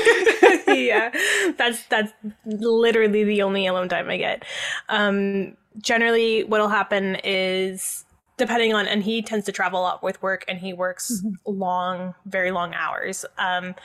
[0.67, 1.12] yeah.
[1.58, 2.12] That's that's
[2.45, 4.43] literally the only alone time I get.
[4.89, 8.06] Um generally what'll happen is
[8.38, 11.60] depending on and he tends to travel a lot with work and he works mm-hmm.
[11.60, 13.75] long very long hours um,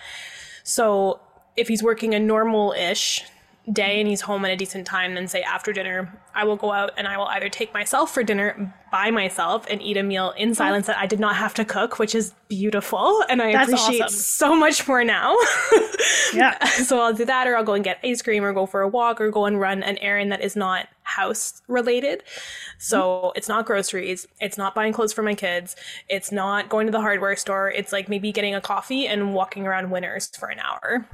[0.63, 1.21] so
[1.57, 3.25] if he's working a normal-ish
[3.71, 6.73] day and he's home at a decent time, then say after dinner, I will go
[6.73, 10.33] out and I will either take myself for dinner by myself and eat a meal
[10.37, 13.23] in silence that I did not have to cook, which is beautiful.
[13.29, 14.19] And I That's appreciate awesome.
[14.19, 15.37] so much more now.
[16.35, 16.65] yeah.
[16.65, 18.89] So I'll do that or I'll go and get ice cream or go for a
[18.89, 22.25] walk or go and run an errand that is not house related.
[22.79, 23.39] So mm-hmm.
[23.39, 24.27] it's not groceries.
[24.41, 25.77] It's not buying clothes for my kids.
[26.09, 27.71] It's not going to the hardware store.
[27.71, 31.07] It's like maybe getting a coffee and walking around Winners for an hour.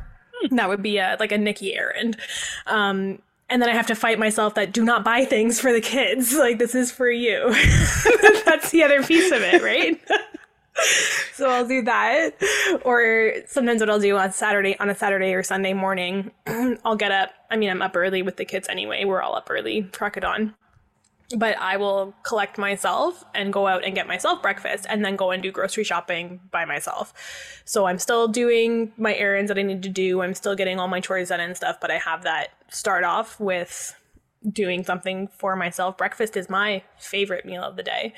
[0.51, 2.17] That would be a like a Nikki errand.
[2.67, 5.81] Um, and then I have to fight myself that do not buy things for the
[5.81, 6.35] kids.
[6.47, 7.51] Like this is for you.
[8.45, 10.01] That's the other piece of it, right?
[11.35, 12.37] so I'll do that.
[12.85, 16.31] Or sometimes what I'll do on Saturday on a Saturday or Sunday morning,
[16.85, 17.31] I'll get up.
[17.51, 19.05] I mean, I'm up early with the kids anyway.
[19.05, 20.55] We're all up early, crack it on
[21.35, 25.33] but I will collect myself and go out and get myself breakfast and then go
[25.33, 27.63] and do grocery shopping by myself.
[27.65, 30.23] So I'm still doing my errands that I need to do.
[30.23, 33.41] I'm still getting all my chores done and stuff, but I have that start off
[33.41, 33.95] with
[34.49, 35.97] doing something for myself.
[35.97, 38.15] Breakfast is my favorite meal of the day.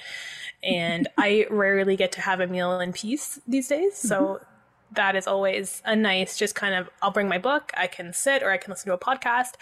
[0.62, 3.96] And I rarely get to have a meal in peace these days.
[3.96, 4.44] So mm-hmm.
[4.92, 8.42] that is always a nice, just kind of, I'll bring my book, I can sit
[8.42, 9.52] or I can listen to a podcast.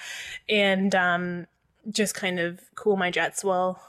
[0.48, 1.46] And, um,
[1.90, 3.80] just kind of cool my jets while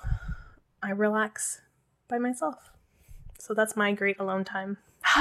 [0.82, 1.62] I relax
[2.08, 2.72] by myself.
[3.40, 4.78] So that's my great alone time.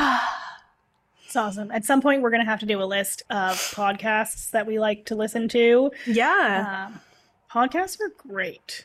[1.24, 1.70] it's awesome.
[1.70, 4.78] At some point, we're going to have to do a list of podcasts that we
[4.78, 5.90] like to listen to.
[6.06, 6.88] Yeah.
[6.88, 7.00] Um,
[7.50, 8.84] podcasts are great.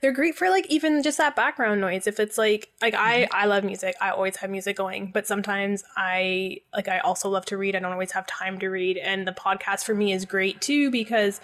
[0.00, 2.06] They're great for like even just that background noise.
[2.06, 3.34] If it's like like I mm-hmm.
[3.34, 3.96] I love music.
[4.00, 7.76] I always have music going, but sometimes I like I also love to read.
[7.76, 10.90] I don't always have time to read, and the podcast for me is great too
[10.90, 11.40] because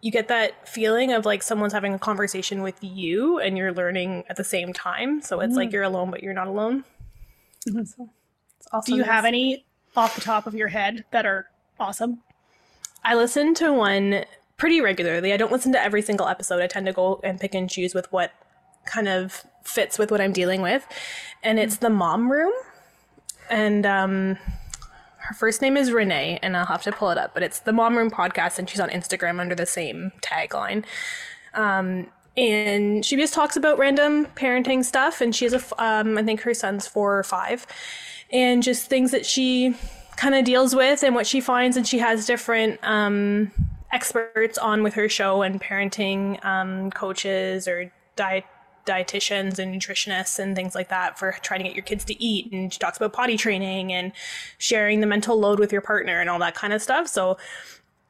[0.00, 4.24] you get that feeling of like someone's having a conversation with you and you're learning
[4.28, 5.20] at the same time.
[5.22, 5.56] So it's mm.
[5.56, 6.84] like you're alone, but you're not alone.
[7.68, 7.84] Mm-hmm.
[7.84, 8.10] So
[8.58, 8.92] it's awesome.
[8.92, 9.64] Do you have any
[9.96, 11.46] off the top of your head that are
[11.80, 12.22] awesome?
[13.04, 14.24] I listen to one
[14.56, 15.32] pretty regularly.
[15.32, 16.60] I don't listen to every single episode.
[16.60, 18.32] I tend to go and pick and choose with what
[18.84, 20.86] kind of fits with what I'm dealing with.
[21.42, 21.80] And it's mm.
[21.80, 22.52] the mom room.
[23.50, 24.38] And um
[25.26, 27.72] her first name is Renee, and I'll have to pull it up, but it's the
[27.72, 30.84] Mom Room Podcast, and she's on Instagram under the same tagline.
[31.54, 36.22] Um, and she just talks about random parenting stuff, and she has a, um, I
[36.22, 37.66] think her son's four or five,
[38.30, 39.74] and just things that she
[40.16, 43.50] kind of deals with and what she finds, and she has different um,
[43.92, 48.44] experts on with her show and parenting um, coaches or diet
[48.86, 52.50] dietitians and nutritionists and things like that for trying to get your kids to eat.
[52.52, 54.12] And she talks about potty training and
[54.58, 57.08] sharing the mental load with your partner and all that kind of stuff.
[57.08, 57.36] So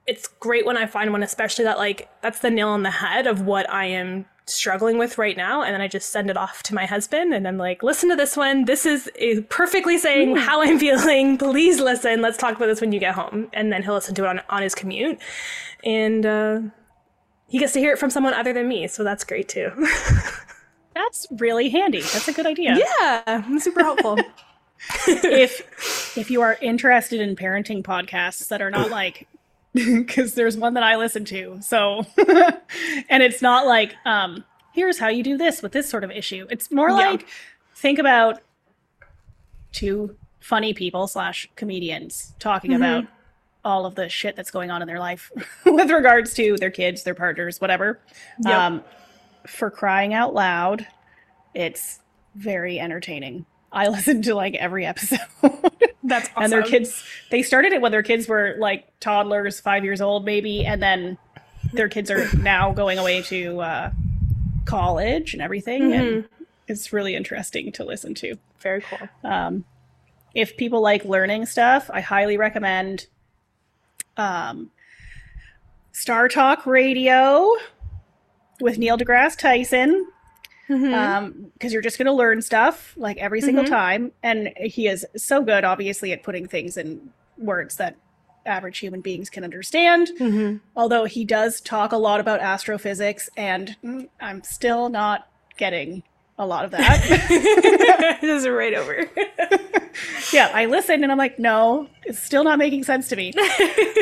[0.07, 3.27] it's great when I find one, especially that like that's the nail on the head
[3.27, 5.63] of what I am struggling with right now.
[5.63, 8.17] And then I just send it off to my husband and I'm like, listen to
[8.17, 8.65] this one.
[8.65, 9.11] This is
[9.49, 11.37] perfectly saying how I'm feeling.
[11.39, 12.23] Please listen.
[12.23, 13.49] Let's talk about this when you get home.
[13.53, 15.19] And then he'll listen to it on, on his commute.
[15.83, 16.61] And, uh,
[17.49, 18.89] he gets to hear it from someone other than me.
[18.89, 19.71] So that's great too.
[20.97, 22.01] That's really handy.
[22.01, 22.75] That's a good idea.
[22.75, 24.19] Yeah, super helpful.
[25.09, 29.29] if if you are interested in parenting podcasts that are not like
[29.75, 31.59] because there's one that I listen to.
[31.61, 32.07] So
[33.11, 36.47] and it's not like um here's how you do this with this sort of issue.
[36.51, 36.97] It's more yeah.
[36.97, 37.27] like
[37.75, 38.41] think about
[39.73, 42.83] two funny people slash comedians talking mm-hmm.
[42.83, 43.05] about
[43.67, 45.31] all of the shit that's going on in their life
[45.67, 48.01] with regards to their kids, their partners, whatever.
[48.45, 48.55] Yep.
[48.55, 48.85] Um,
[49.47, 50.87] for crying out loud,
[51.55, 52.01] it's
[52.35, 53.47] very entertaining.
[53.73, 55.19] I listened to like every episode.
[56.03, 56.43] That's awesome.
[56.45, 60.25] And their kids, they started it when their kids were like toddlers, five years old,
[60.25, 60.65] maybe.
[60.65, 61.19] And then
[61.73, 63.91] their kids are now going away to uh,
[64.65, 65.83] college and everything.
[65.83, 65.93] Mm-hmm.
[65.93, 66.29] And
[66.69, 68.37] it's really interesting to listen to.
[68.61, 69.09] Very cool.
[69.25, 69.65] Um,
[70.35, 73.07] if people like learning stuff, I highly recommend
[74.17, 74.71] um,
[75.93, 77.51] StarTalk Radio
[78.61, 80.07] with Neil deGrasse Tyson
[80.67, 80.95] because mm-hmm.
[80.95, 83.73] um, you're just going to learn stuff like every single mm-hmm.
[83.73, 84.13] time.
[84.23, 87.97] And he is so good, obviously, at putting things in words that
[88.45, 90.11] average human beings can understand.
[90.19, 90.57] Mm-hmm.
[90.75, 96.03] Although he does talk a lot about astrophysics, and mm, I'm still not getting
[96.39, 98.19] a lot of that.
[98.21, 99.09] this is right over.
[100.33, 103.33] yeah, I listen and I'm like, no, it's still not making sense to me.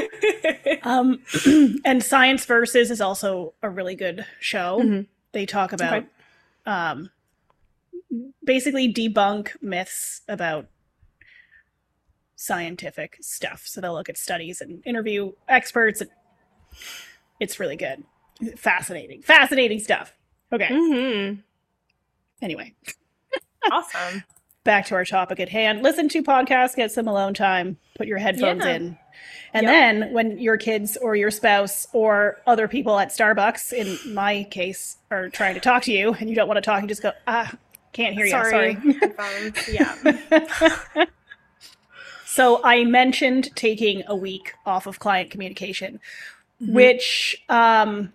[0.82, 1.20] um,
[1.84, 4.80] and Science Versus is also a really good show.
[4.82, 5.02] Mm-hmm.
[5.32, 6.06] They talk about okay.
[6.66, 7.10] um,
[8.44, 10.66] basically debunk myths about
[12.36, 13.62] scientific stuff.
[13.66, 16.00] So they'll look at studies and interview experts.
[16.00, 16.10] And
[17.40, 18.04] it's really good.
[18.56, 19.22] Fascinating.
[19.22, 20.14] Fascinating stuff.
[20.52, 20.68] Okay.
[20.68, 21.40] Mm-hmm.
[22.42, 22.74] Anyway,
[23.72, 24.22] Awesome.
[24.64, 25.82] Back to our topic at hand.
[25.82, 28.74] Listen to podcasts, get some alone time, put your headphones Yeah.
[28.76, 28.98] in.
[29.52, 29.72] And Yep.
[29.72, 34.96] then when your kids or your spouse or other people at Starbucks, in my case,
[35.10, 37.12] are trying to talk to you and you don't want to talk, you just go,
[37.28, 37.52] ah,
[37.92, 38.30] can't hear you.
[38.32, 38.76] Sorry.
[39.70, 41.06] Yeah.
[42.26, 46.00] So I mentioned taking a week off of client communication,
[46.60, 46.72] Mm-hmm.
[46.74, 48.12] which um,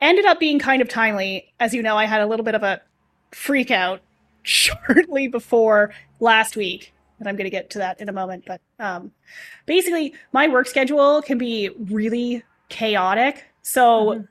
[0.00, 1.52] ended up being kind of timely.
[1.58, 2.82] As you know, I had a little bit of a
[3.32, 4.00] freak out
[4.42, 6.92] shortly before last week.
[7.18, 8.44] And I'm going to get to that in a moment.
[8.46, 9.12] But um,
[9.66, 13.44] basically, my work schedule can be really chaotic.
[13.62, 14.28] So Mhm.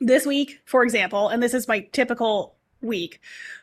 [0.00, 3.20] this week, for example, and this is my typical week,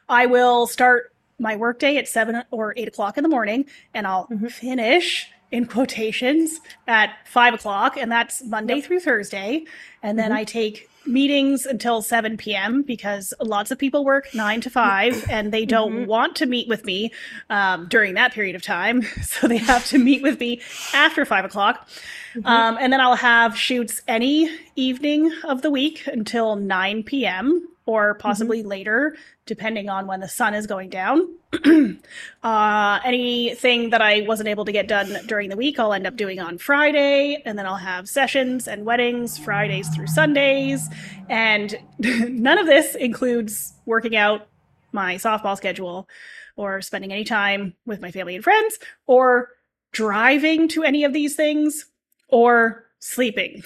[0.10, 4.28] I will start my workday at seven or eight o'clock in the morning, and I'll
[4.28, 4.52] Mhm.
[4.52, 8.86] finish in quotations at five o'clock, and that's Monday Yep.
[8.86, 9.66] through Thursday.
[10.02, 10.36] And then Mhm.
[10.36, 12.84] I take meetings until 7 p.m.
[12.84, 16.06] because lots of people work nine to five and they don't Mhm.
[16.08, 17.12] want to meet with me
[17.50, 19.02] um, during that period of time.
[19.24, 20.62] So they have to meet with me
[20.94, 21.88] after five o'clock.
[22.36, 22.46] Mhm.
[22.46, 27.68] Um, and then I'll have shoots any evening of the week until 9 p.m.
[27.86, 31.28] or possibly later, depending on when the sun is going down.
[32.44, 36.16] uh, anything that I wasn't able to get done during the week, I'll end up
[36.16, 37.42] doing on Friday.
[37.44, 40.88] And then I'll have sessions and weddings Fridays through Sundays.
[41.28, 44.48] And none of this includes working out
[44.94, 46.08] my softball schedule
[46.56, 49.50] or spending any time with my family and friends or
[49.92, 51.86] driving to any of these things
[52.32, 53.64] or sleeping.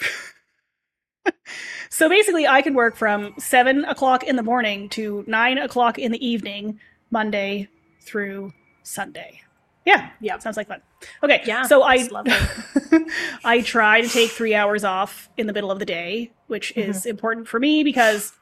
[1.88, 6.12] so basically, I can work from seven o'clock in the morning to nine o'clock in
[6.12, 6.78] the evening,
[7.10, 7.68] Monday
[8.02, 8.52] through
[8.82, 9.40] Sunday.
[9.84, 10.82] Yeah, yeah, sounds like fun.
[11.22, 12.08] Okay, Yeah, So I.
[13.44, 16.90] I try to take three hours off in the middle of the day, which mm-hmm.
[16.90, 18.32] is important for me because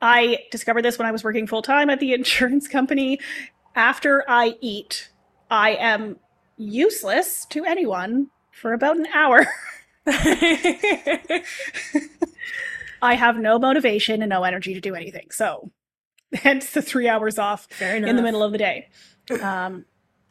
[0.00, 3.20] I discovered this when I was working full time at the insurance company.
[3.74, 5.10] After I eat,
[5.50, 6.16] I am
[6.56, 8.28] useless to anyone
[8.62, 9.44] for about an hour.
[13.02, 15.30] I have no motivation and no energy to do anything.
[15.32, 15.70] So,
[16.32, 18.88] hence the three hours off in the middle of the day.
[19.42, 19.84] Um,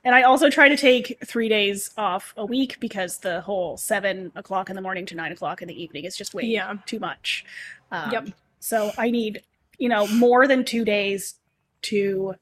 [0.03, 4.31] and I also try to take three days off a week because the whole seven
[4.35, 6.75] o'clock in the morning to nine o'clock in the evening is just way Yeah.
[6.85, 7.45] too much.
[7.91, 8.27] Um, Yep.
[8.59, 9.43] So I need,
[9.77, 11.35] you know, more than two days
[11.83, 12.35] to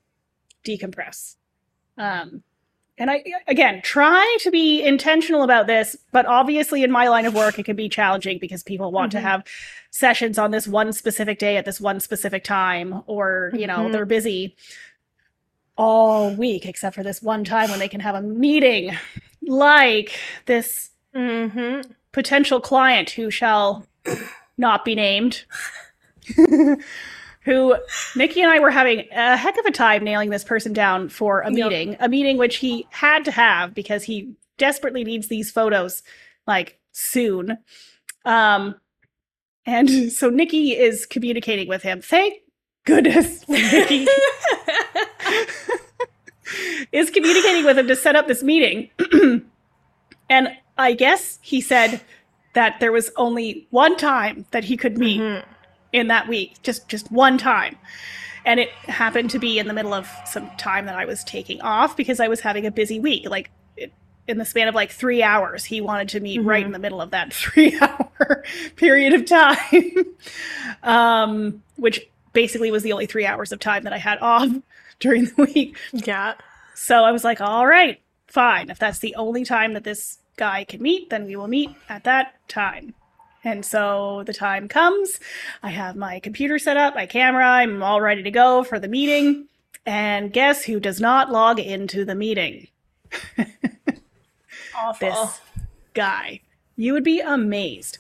[0.63, 1.36] decompress.
[1.97, 2.43] Um,
[3.00, 7.34] and I, again, try to be intentional about this, but obviously in my line of
[7.34, 9.16] work, it can be challenging because people want Mhm.
[9.16, 9.44] to have
[9.92, 13.92] sessions on this one specific day at this one specific time, or, you know, Mhm.
[13.94, 14.56] they're busy
[15.78, 18.92] all week except for this one time when they can have a meeting
[19.42, 20.12] like
[20.46, 21.90] this Mm-hmm.
[22.12, 23.88] potential client who shall
[24.58, 25.46] not be named
[27.50, 27.76] who
[28.16, 31.42] Nikki and I were having a heck of a time nailing this person down for
[31.42, 31.54] a Yep.
[31.72, 36.04] meeting, a meeting which he had to have because he desperately needs these photos
[36.46, 37.58] like soon.
[38.24, 38.76] Um
[39.66, 42.02] and so Nikki is communicating with him.
[42.02, 42.36] Thank
[42.86, 44.06] goodness Nikki
[46.92, 48.90] is communicating with him to set up this meeting.
[50.30, 52.02] and I guess he said
[52.54, 55.44] that there was only one time that he could meet Mhm.
[55.93, 57.78] In that week, just just one time.
[58.45, 61.62] And it happened to be in the middle of some time that I was taking
[61.62, 63.30] off because I was having a busy week.
[63.30, 63.91] Like it,
[64.28, 66.67] in the span of like three hours, he wanted to meet right Mhm.
[66.67, 68.43] in the middle of that three hour
[68.78, 70.06] period of time,
[70.84, 74.49] um, which basically was the only three hours of time that I had off
[74.99, 75.78] during the week.
[75.91, 76.36] Yeah.
[76.75, 78.69] So I was like, all right, fine.
[78.69, 82.04] If that's the only time that this guy can meet, then we will meet at
[82.06, 82.93] that time.
[83.43, 85.19] And so the time comes.
[85.63, 88.88] I have my computer set up, my camera, I'm all ready to go for the
[88.88, 89.47] meeting.
[89.86, 92.68] And guess who does not log into the meeting?
[94.76, 95.09] Awful.
[95.09, 95.41] This
[95.93, 96.41] guy.
[96.76, 97.97] You would be amazed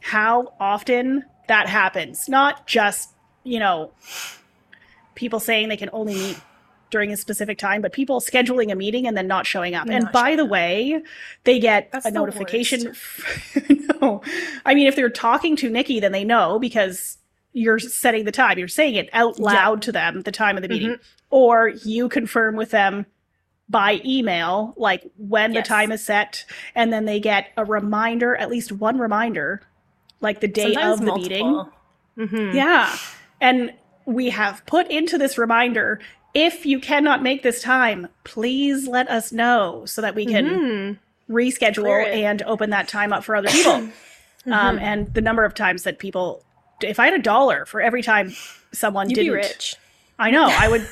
[0.00, 2.28] how often that happens.
[2.28, 3.10] Not just,
[3.42, 3.92] you know,
[5.14, 6.40] people saying they can only meet
[6.94, 9.88] during a specific time, but people scheduling a meeting and then not showing up.
[9.90, 10.48] and by the up.
[10.48, 11.02] way,
[11.42, 12.94] they get That's a the notification.
[14.00, 14.22] no.
[14.64, 17.18] I mean, if they're talking to Nikki, then they know because
[17.52, 18.60] you're setting the time.
[18.60, 19.44] You're saying it out Yeah.
[19.44, 20.90] loud to them, the time of the meeting.
[20.90, 21.00] Mhm.
[21.30, 23.06] Or you confirm with them
[23.68, 25.64] by email, like when Yes.
[25.64, 26.44] the time is set.
[26.76, 29.62] And then they get a reminder, at least one reminder,
[30.20, 31.50] like the day Sometimes of the meeting.
[31.50, 31.72] multiple.
[32.18, 32.54] Mhm.
[32.54, 32.96] Yeah.
[33.40, 33.72] And
[34.06, 35.98] we have put into this reminder
[36.34, 40.98] if you cannot make this time, please let us know so that we can Mhm.
[41.30, 43.88] reschedule and open that time up for other people.
[44.46, 44.82] Um, Mhm.
[44.82, 46.44] and the number of times that people
[46.82, 48.34] if I had a dollar for every time
[48.72, 49.74] someone You'd didn't, rich.
[50.18, 50.86] I know I would.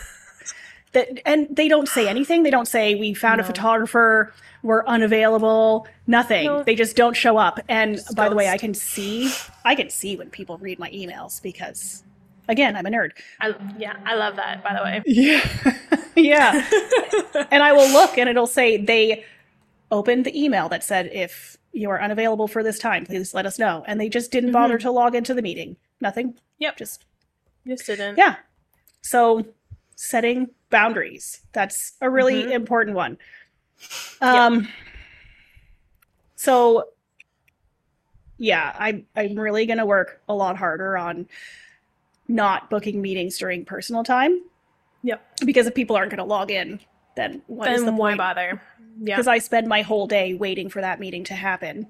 [0.93, 2.45] that and they don't say anything.
[2.45, 4.32] They don't say we found a photographer.
[4.62, 5.86] We're unavailable.
[6.07, 6.47] Nothing.
[6.47, 6.62] No.
[6.62, 7.61] They just don't show up.
[7.68, 9.30] And Just by the way, I can see.
[9.66, 12.05] I can see when people read my emails because,
[12.49, 13.11] again, I'm a nerd.
[13.40, 14.62] I, yeah, I love that.
[14.62, 15.03] By the way.
[15.07, 15.47] Yeah.
[16.16, 17.45] yeah.
[17.51, 19.24] and I will look and it'll say they
[19.90, 23.59] opened the email that said if you are unavailable for this time, please let us
[23.59, 23.82] know.
[23.86, 25.76] And they just didn't bother to log into the meeting.
[26.01, 26.34] Nothing.
[26.59, 26.76] Yep.
[26.76, 27.05] Just
[27.66, 28.18] Just didn't.
[28.18, 28.36] yeah.
[29.01, 29.45] So
[29.97, 31.40] setting boundaries.
[31.53, 32.51] That's a really Mhm.
[32.53, 33.16] important one.
[34.20, 34.68] Um
[36.36, 36.88] so
[38.38, 41.26] yeah, I I'm really gonna work a lot harder on
[42.28, 44.40] not booking meetings during personal time.
[45.02, 45.22] Yep.
[45.44, 46.80] Because if people aren't gonna log in,
[47.16, 48.18] then what is Then the why point?
[48.18, 48.62] bother?
[49.00, 49.16] Yeah.
[49.16, 51.86] because I spend my whole day waiting for that meeting to happen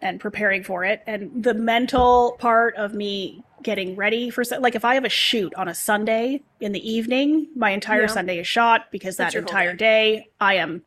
[0.00, 1.02] and preparing for it.
[1.06, 5.54] And the mental part of me getting ready for like if I have a shoot
[5.54, 8.06] on a Sunday in the evening, my entire Yeah.
[8.06, 10.82] Sunday is shot because That's that entire day I am,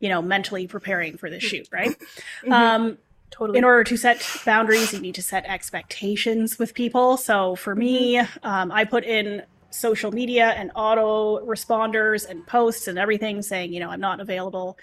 [0.00, 1.94] you know, mentally preparing for the shoot, right?
[2.44, 2.52] Mhm.
[2.52, 2.98] Um,
[3.34, 3.58] totally.
[3.58, 7.16] in order to set boundaries, you need to set expectations with people.
[7.16, 12.96] So for me, um, I put in social media and auto responders and posts and
[12.98, 14.78] everything saying, you know, I'm not available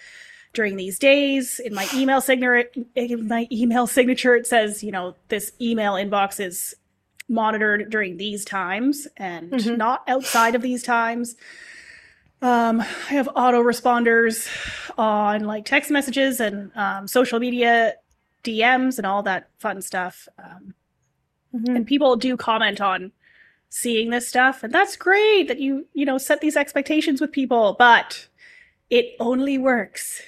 [0.53, 1.59] during these days.
[1.63, 6.39] In my email signature, in my email signature, it says, you know, this email inbox
[6.45, 6.75] is
[7.29, 9.77] monitored during these times and Mhm.
[9.77, 11.37] not outside of these times.
[12.41, 14.49] Um, I have auto responders
[14.97, 17.93] on like text messages and um, social media
[18.43, 20.27] DMs and all that fun stuff.
[20.37, 20.73] Um,
[21.53, 21.75] Mhm.
[21.75, 23.11] and people do comment on
[23.69, 27.75] seeing this stuff, and that's great that you you know set these expectations with people,
[27.77, 28.27] but
[28.89, 30.21] it only works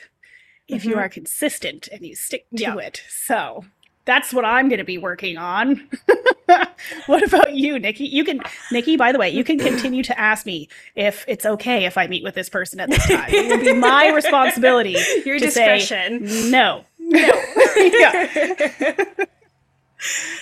[0.68, 1.00] if you Mhm.
[1.00, 2.78] are consistent and you stick to Yeah.
[2.78, 3.04] it.
[3.10, 3.66] So
[4.06, 5.90] that's what I'm going to be working on.
[7.06, 8.06] what about you, Nikki?
[8.06, 8.42] You can,
[8.72, 8.96] Nikki.
[8.98, 12.24] By the way, you can continue to ask me if it's okay if I meet
[12.24, 13.30] with this person at this time.
[13.30, 16.52] It will be my responsibility Your to say, discretion.
[16.52, 16.86] no.
[17.10, 17.30] No.
[17.78, 18.28] yeah.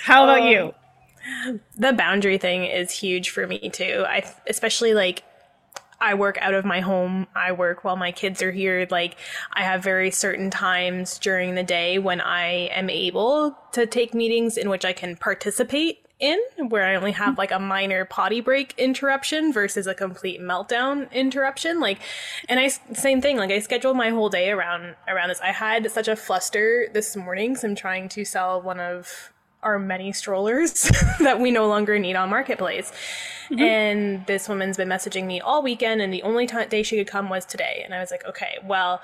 [0.03, 0.73] How about Um, you?
[1.77, 4.03] the boundary thing is huge for me too.
[4.07, 5.23] I especially like
[5.99, 7.27] I work out of my home.
[7.35, 8.87] I work while my kids are here.
[8.89, 9.17] Like
[9.53, 14.57] I have very certain times during the day when I am able to take meetings
[14.57, 18.73] in which I can participate in where I only have like a minor potty break
[18.77, 21.79] interruption versus a complete meltdown interruption.
[21.79, 21.99] Like
[22.47, 25.41] and I same thing, like I scheduled my whole day around around this.
[25.41, 29.31] I had such a fluster this morning so I'm trying to sell one of
[29.63, 30.83] our many strollers
[31.19, 32.91] that we no longer need on marketplace
[33.49, 33.59] mm-hmm.
[33.59, 37.07] and this woman's been messaging me all weekend and the only time day she could
[37.07, 39.01] come was today and i was like okay well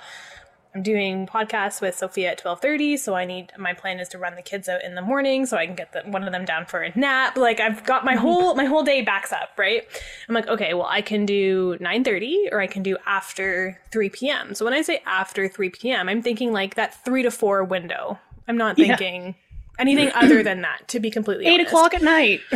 [0.78, 4.36] i'm doing podcasts with sophia at 12.30 so i need my plan is to run
[4.36, 6.65] the kids out in the morning so i can get the, one of them down
[6.67, 8.21] for a nap like i've got my mm-hmm.
[8.21, 9.88] whole my whole day backs up right
[10.30, 14.53] i'm like okay well i can do 9.30 or i can do after 3 p.m
[14.53, 18.19] so when i say after 3 p.m i'm thinking like that 3 to 4 window
[18.47, 18.95] i'm not Yeah.
[18.95, 19.34] thinking
[19.80, 21.69] anything other than that to be completely Eight honest.
[21.69, 22.41] o'clock at night.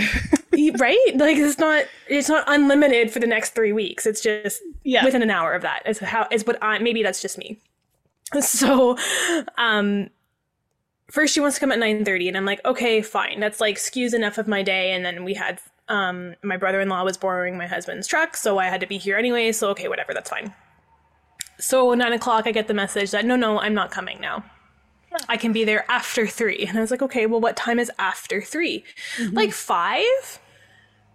[0.79, 5.03] right like it's not it's not unlimited for the next three weeks it's just Yeah.
[5.03, 7.57] within an hour of that is how is what i maybe that's just me
[8.41, 8.97] so
[9.57, 10.09] um
[11.09, 13.39] first she wants to come at 9.30 and i'm like okay fine.
[13.39, 14.91] That's like skews enough of my day.
[14.91, 15.59] And then we had
[15.89, 19.51] um my brother-in-law was borrowing my husband's truck so i had to be here anyway.
[19.51, 20.53] So okay whatever that's fine.
[21.59, 24.43] So nine o'clock i get the message that no no i'm not coming now.
[25.27, 26.65] I can be there after three.
[26.67, 28.83] And I was like, okay, well, what time is after 3
[29.31, 30.39] Like five?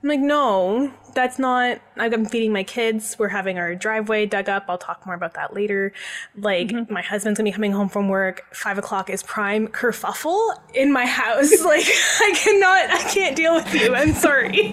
[0.03, 1.81] I'm like, no, that's not.
[1.97, 3.17] I'm feeding my kids.
[3.19, 4.67] We're having our driveway dug up.
[4.69, 5.93] I'll talk more about that later.
[6.37, 6.93] Like, mm-hmm.
[6.93, 8.45] my husband's gonna be coming home from work.
[8.55, 11.51] Five o'clock is prime kerfuffle in my house.
[11.65, 11.87] like,
[12.21, 13.95] I cannot, I can't deal with you.
[13.95, 14.73] I'm sorry.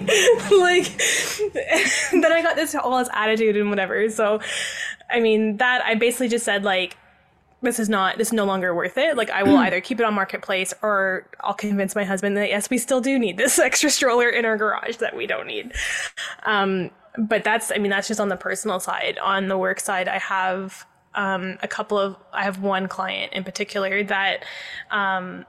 [0.50, 0.84] like,
[2.12, 4.08] then I got this all this attitude and whatever.
[4.10, 4.40] So,
[5.10, 6.96] I mean, that I basically just said like,
[7.64, 9.16] this is not this is no longer worth it.
[9.16, 12.70] Like i will either keep it on marketplace or i'll convince my husband that yes
[12.70, 15.72] we still do need this extra stroller in our garage that we don't need.
[16.44, 19.18] Um but that's i mean that's just on the personal side.
[19.18, 23.44] On the work side i have um a couple of i have one client in
[23.44, 24.44] particular that
[24.90, 25.44] um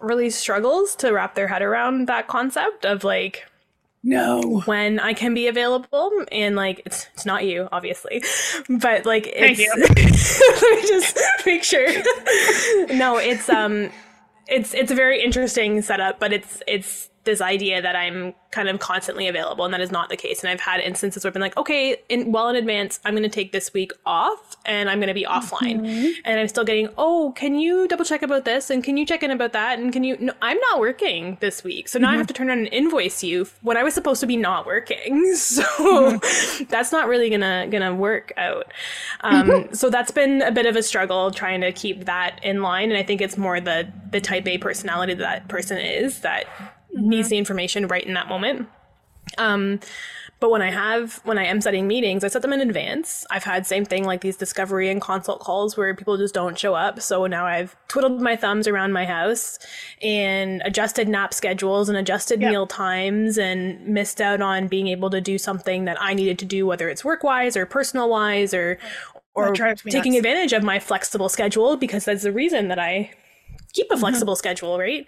[0.00, 3.46] really struggles to wrap their head around that concept of like
[4.02, 4.60] No.
[4.64, 8.22] when I can be available and like it's it's not you obviously
[8.68, 10.62] but like Thank it's you.
[10.68, 11.86] let me just make sure
[12.96, 13.90] no it's um
[14.46, 18.80] it's it's a very interesting setup but it's it's this idea that I'm kind of
[18.80, 20.42] constantly available, and that is not the case.
[20.42, 23.22] And I've had instances where I've been like, okay, in well in advance, I'm going
[23.22, 26.20] to take this week off, and I'm going to be offline, mm-hmm.
[26.24, 29.22] and I'm still getting, oh, can you double check about this, and can you check
[29.22, 30.16] in about that, and can you?
[30.18, 32.14] No, I'm not working this week, so now mm-hmm.
[32.14, 34.66] I have to turn on an invoice you when I was supposed to be not
[34.66, 35.34] working.
[35.48, 36.64] So mm-hmm.
[36.68, 38.72] that's not really gonna gonna work out.
[39.20, 42.90] Um, so that's been a bit of a struggle trying to keep that in line,
[42.90, 46.46] and I think it's more the the type A personality that, that person is that
[46.94, 47.08] mm-hmm.
[47.08, 48.68] needs the information right in that moment.
[49.36, 49.80] Um,
[50.40, 53.26] but when I have, when I am setting meetings, I set them in advance.
[53.28, 56.74] I've had same thing like these discovery and consult calls where people just don't show
[56.74, 57.00] up.
[57.00, 59.58] So now I've twiddled my thumbs around my house
[60.00, 62.52] and adjusted nap schedules and adjusted yep.
[62.52, 66.44] meal times and missed out on being able to do something that I needed to
[66.44, 68.78] do, whether it's work wise or personal wise or,
[69.34, 70.18] or taking nuts.
[70.18, 73.10] advantage of my flexible schedule because that's the reason that I
[73.72, 74.00] keep a mm-hmm.
[74.00, 74.38] flexible mm-hmm.
[74.38, 75.04] schedule, right?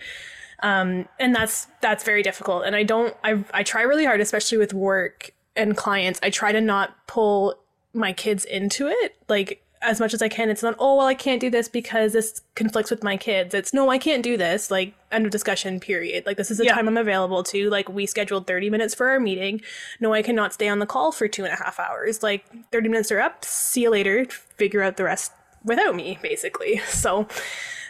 [0.63, 2.65] Um, and that's that's very difficult.
[2.65, 6.53] And i don't I, I try really hard especially with work and clients i try
[6.53, 7.57] to not pull
[7.93, 10.51] my kids into it like as much as i can.
[10.51, 13.55] It's not oh well i can't do this because this conflicts with my kids.
[13.55, 16.27] It's no i can't do this like end of discussion period.
[16.27, 16.75] Like this is the yeah.
[16.75, 17.71] time i'm available to.
[17.71, 19.61] Like we scheduled 30 minutes for our meeting.
[19.99, 22.23] No i cannot stay on the call for two and a half hours.
[22.23, 23.45] Like 30 minutes are up.
[23.45, 24.25] See you later.
[24.27, 25.33] Figure out the rest
[25.65, 26.81] without me basically.
[26.91, 27.27] So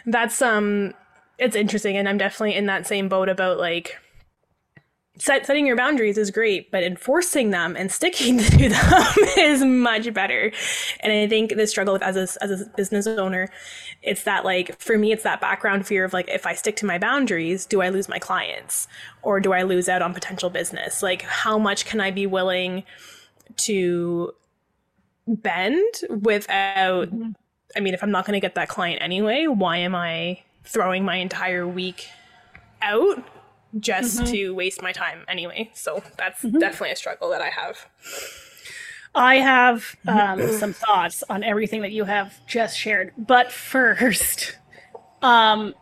[0.05, 0.93] that's um
[1.41, 3.97] it's interesting and i'm definitely in that same boat about like
[5.17, 10.13] set, setting your boundaries is great but enforcing them and sticking to them is much
[10.13, 10.51] better.
[11.01, 13.49] And i think the struggle with as a, as a business owner
[14.01, 16.85] it's that like for me it's that background fear of like if i stick to
[16.85, 18.87] my boundaries do i lose my clients?
[19.23, 21.03] Or do i lose out on potential business?
[21.03, 22.83] Like how much can i be willing
[23.57, 24.31] to
[25.27, 27.31] bend without mm-hmm.
[27.75, 31.03] i mean if i'm not going to get that client anyway why am i throwing
[31.05, 32.07] my entire week
[32.81, 33.23] out
[33.79, 34.31] just mm-hmm.
[34.31, 35.71] to waste my time anyway.
[35.73, 36.59] So that's mm-hmm.
[36.59, 37.87] definitely a struggle that I have.
[39.13, 43.11] I have um, some thoughts on everything that you have just shared.
[43.17, 44.57] But first,
[45.21, 45.75] um,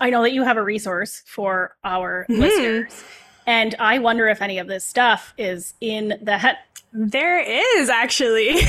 [0.00, 2.40] I know that you have a resource for our mm-hmm.
[2.40, 3.04] listeners.
[3.46, 6.58] And I wonder if any of this stuff is in that
[6.98, 8.54] there is actually.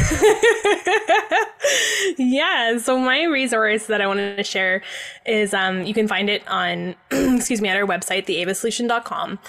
[2.17, 2.77] yeah.
[2.77, 4.83] So my resource that I wanted to share
[5.25, 9.39] is um, you can find it on, excuse me, at our website, theavasolution.com.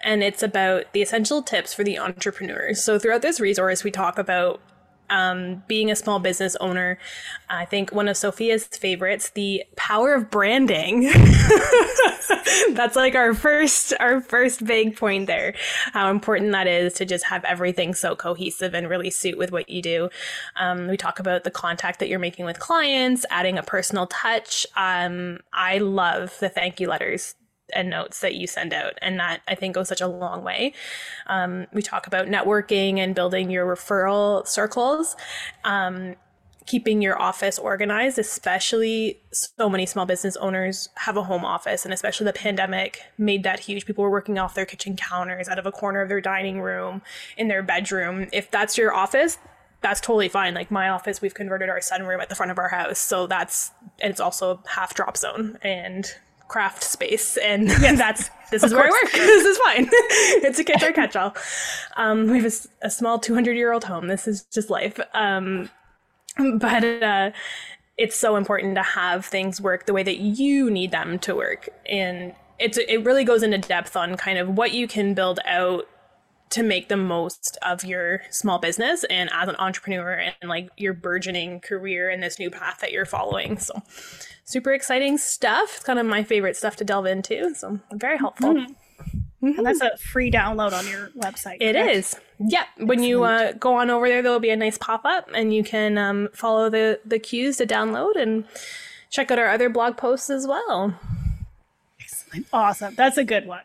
[0.00, 2.82] And it's about the essential tips for the entrepreneurs.
[2.82, 4.60] So throughout this resource, we talk about
[5.10, 6.98] um, being a small business owner,
[7.48, 11.02] I think one of Sophia's favorites, the power of branding.
[12.72, 15.54] That's like our first, our first big point there.
[15.92, 19.68] How important that is to just have everything so cohesive and really suit with what
[19.68, 20.10] you do.
[20.56, 24.66] Um, we talk about the contact that you're making with clients, adding a personal touch.
[24.76, 27.34] Um, I love the thank you letters
[27.74, 28.94] and notes that you send out.
[29.02, 30.72] And that I think goes such a long way.
[31.26, 35.16] Um, we talk about networking and building your referral circles.
[35.64, 36.16] Um,
[36.68, 41.94] keeping your office organized, especially so many small business owners have a home office, and
[41.94, 43.86] especially the pandemic made that huge.
[43.86, 47.00] People were working off their kitchen counters, out of a corner of their dining room,
[47.38, 48.28] in their bedroom.
[48.34, 49.38] If that's your office,
[49.80, 50.52] that's totally fine.
[50.52, 53.70] Like my office, we've converted our sunroom at the front of our house, so that's
[54.00, 56.14] and it's also half drop zone, and
[56.48, 57.98] craft space, and yes.
[57.98, 59.10] that's this is where I work.
[59.12, 59.88] this is fine.
[59.92, 61.36] it's a catch or catch all.
[61.96, 64.08] Um, we have a, a small 200 year old home.
[64.08, 64.98] This is just life.
[65.14, 65.70] Um,
[66.36, 67.30] but uh,
[67.96, 71.68] it's so important to have things work the way that you need them to work,
[71.86, 75.88] and it's it really goes into depth on kind of what you can build out
[76.50, 80.94] to make the most of your small business and as an entrepreneur and like your
[80.94, 83.58] burgeoning career and this new path that you're following.
[83.58, 83.82] So
[84.44, 85.76] super exciting stuff.
[85.76, 87.54] It's kind of my favorite stuff to delve into.
[87.54, 88.54] So very helpful.
[88.54, 88.72] Mm-hmm.
[89.46, 89.58] Mm-hmm.
[89.58, 91.58] And that's a free download on your website.
[91.60, 91.90] It correct?
[91.90, 92.16] is.
[92.40, 92.64] Yeah.
[92.70, 92.88] Excellent.
[92.88, 95.54] When you uh, go on over there, there will be a nice pop up and
[95.54, 98.44] you can um, follow the, the cues to download and
[99.10, 100.98] check out our other blog posts as well.
[102.00, 102.46] Excellent.
[102.52, 102.94] Awesome.
[102.94, 103.62] That's a good one.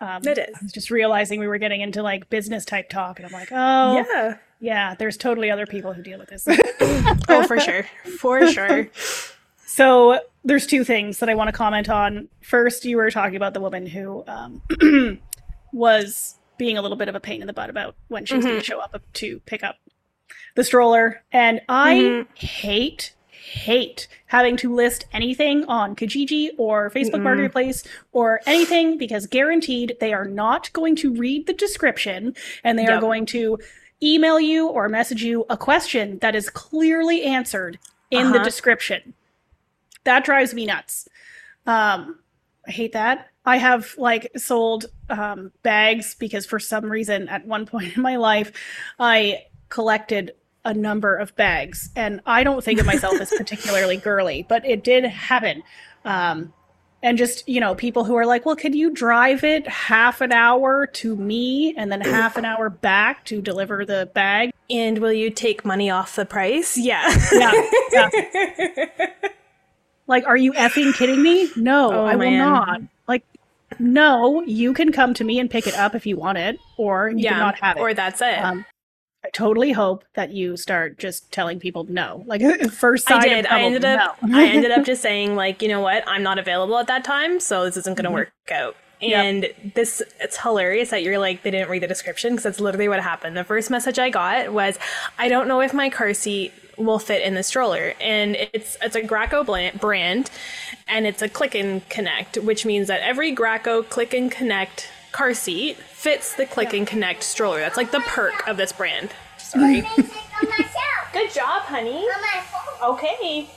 [0.00, 0.54] Um, it is.
[0.54, 3.48] I was just realizing we were getting into like business type talk, and I'm like,
[3.50, 4.94] oh, yeah, yeah.
[4.94, 6.46] There's totally other people who deal with this.
[7.28, 7.86] oh, for sure,
[8.18, 8.88] for sure.
[9.66, 12.28] So there's two things that I want to comment on.
[12.42, 14.62] First, you were talking about the woman who um,
[15.72, 18.44] was being a little bit of a pain in the butt about when she was
[18.44, 18.52] mm-hmm.
[18.52, 19.76] going to show up to pick up
[20.54, 22.32] the stroller, and I mm-hmm.
[22.34, 23.12] hate
[23.46, 29.96] hate having to list anything on Kijiji or Facebook mm Marketplace or anything because guaranteed
[30.00, 32.98] they are not going to read the description and they yep.
[32.98, 33.58] are going to
[34.02, 37.78] email you or message you a question that is clearly answered
[38.10, 38.38] in uh-huh.
[38.38, 39.14] the description
[40.06, 41.08] that drives me nuts.
[41.66, 42.20] Um,
[42.66, 43.28] I hate that.
[43.44, 48.16] I have like sold um, bags because for some reason at one point in my
[48.16, 48.52] life,
[48.98, 50.32] I collected
[50.66, 54.84] a number of bags, and I don't think of myself as particularly girly, but it
[54.84, 55.62] did happen.
[56.04, 56.52] Um,
[57.02, 60.32] and just you know people who are like well could you drive it half an
[60.32, 65.12] hour to me and then half an hour back to deliver the bag And will
[65.12, 66.76] you take money off the price?
[66.76, 67.06] Yeah.
[67.32, 67.52] yeah,
[67.92, 68.08] yeah.
[70.06, 72.38] like are you effing kidding me no Oh, i will man.
[72.38, 73.22] not like
[73.78, 77.10] no you can come to me and pick it up if you want it or
[77.10, 77.30] you yeah.
[77.32, 78.38] can not have it Or that's it.
[78.38, 78.64] um,
[79.32, 82.24] totally hope that you start just telling people no.
[82.26, 83.46] Like first I did.
[83.46, 84.22] I ended up.
[84.22, 84.38] no.
[84.38, 86.04] I ended up just saying like, you know what?
[86.06, 88.76] I'm not available at that time, so this isn't going to work out.
[89.02, 89.10] Mm-hmm.
[89.10, 89.24] Yep.
[89.24, 92.88] And this, it's hilarious that you're like, they didn't read the description because that's literally
[92.88, 93.36] what happened.
[93.36, 94.78] The first message I got was,
[95.18, 98.96] I don't know if my car seat will fit in the stroller, and it's it's
[98.96, 99.44] a Graco
[99.80, 100.30] brand,
[100.86, 105.32] and it's a click and connect, which means that every Graco click and connect car
[105.32, 107.58] seat fits the click and connect stroller.
[107.58, 109.10] That's like the perk of this brand.
[109.38, 109.80] Sorry.
[111.12, 112.06] Good job, honey.
[112.84, 113.48] Okay.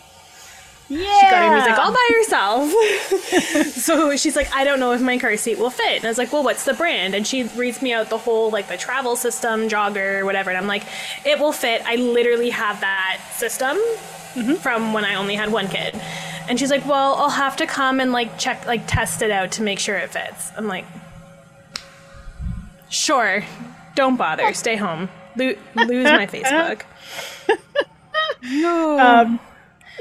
[0.88, 1.20] yeah.
[1.20, 3.68] She got her music all by herself.
[3.74, 5.98] so she's like, I don't know if my car seat will fit.
[5.98, 7.14] And I was like, well, what's the brand?
[7.14, 10.50] And she reads me out the whole, like, the travel system, jogger, whatever.
[10.50, 10.86] And I'm like,
[11.26, 11.82] it will fit.
[11.86, 14.56] I literally have that system mm-hmm.
[14.56, 16.00] from when I only had one kid.
[16.48, 19.52] And she's like, well, I'll have to come and, like, check, like, test it out
[19.54, 20.52] to make sure it fits.
[20.56, 20.86] I'm like,
[22.90, 23.44] sure.
[23.96, 24.54] Don't bother.
[24.54, 25.10] Stay home.
[25.36, 26.84] Lo- lose my Facebook.
[28.44, 29.00] no.
[29.00, 29.40] Um,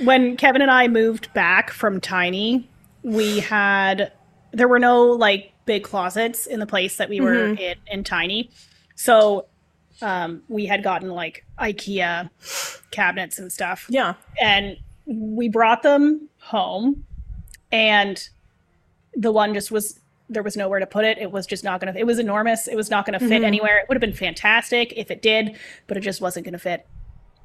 [0.02, 2.68] when Kevin and I moved back from Tiny,
[3.02, 4.12] we had
[4.52, 8.50] there were no like big closets in the place that we were in in Tiny,
[8.94, 9.46] so
[10.02, 12.30] um, we had gotten like IKEA
[12.90, 13.86] cabinets and stuff.
[13.88, 14.14] yeah.
[14.40, 14.76] and
[15.06, 17.04] we brought them home
[17.72, 18.28] and
[19.14, 21.18] the one just was there was nowhere to put it.
[21.18, 22.68] It was just not going to it was enormous.
[22.68, 23.44] It was not going to fit mm-hmm.
[23.44, 23.78] anywhere.
[23.78, 25.56] It would have been fantastic if it did
[25.86, 26.86] but it just wasn't going to fit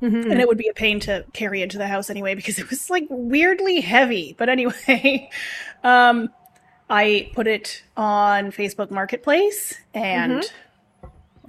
[0.01, 0.31] mm-hmm.
[0.31, 2.89] and it would be a pain to carry into the house anyway because it was
[2.89, 4.36] like weirdly heavy.
[4.38, 5.29] But anyway
[5.84, 6.29] um
[6.89, 10.47] i put it on facebook marketplace and a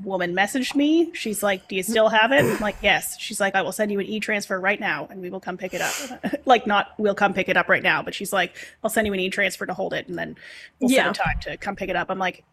[0.05, 1.11] woman messaged me.
[1.15, 3.91] She's like, "Do you still have it?" I'm like, "Yes." She's like, "I will send
[3.93, 5.95] you an e-transfer right now, and we will come pick it up."
[6.47, 9.13] like, not we'll come pick it up right now, but she's like, "I'll send you
[9.13, 10.37] an e-transfer to hold it, and then
[10.81, 11.05] we'll Yeah.
[11.13, 12.45] set a time to come pick it up." I'm like,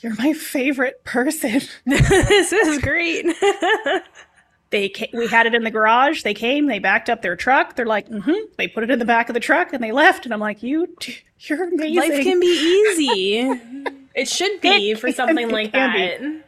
[0.00, 3.26] "You're my favorite person." this is great.
[4.70, 6.22] they ca- we had it in the garage.
[6.22, 6.66] They came.
[6.66, 7.74] They backed up their truck.
[7.76, 8.32] They're like, mm-hmm.
[8.58, 10.24] They put it in the back of the truck, and they left.
[10.24, 13.94] And I'm like, "You, t- you're amazing." Life can be easy.
[14.14, 16.20] It should be It for something like that.
[16.20, 16.40] be.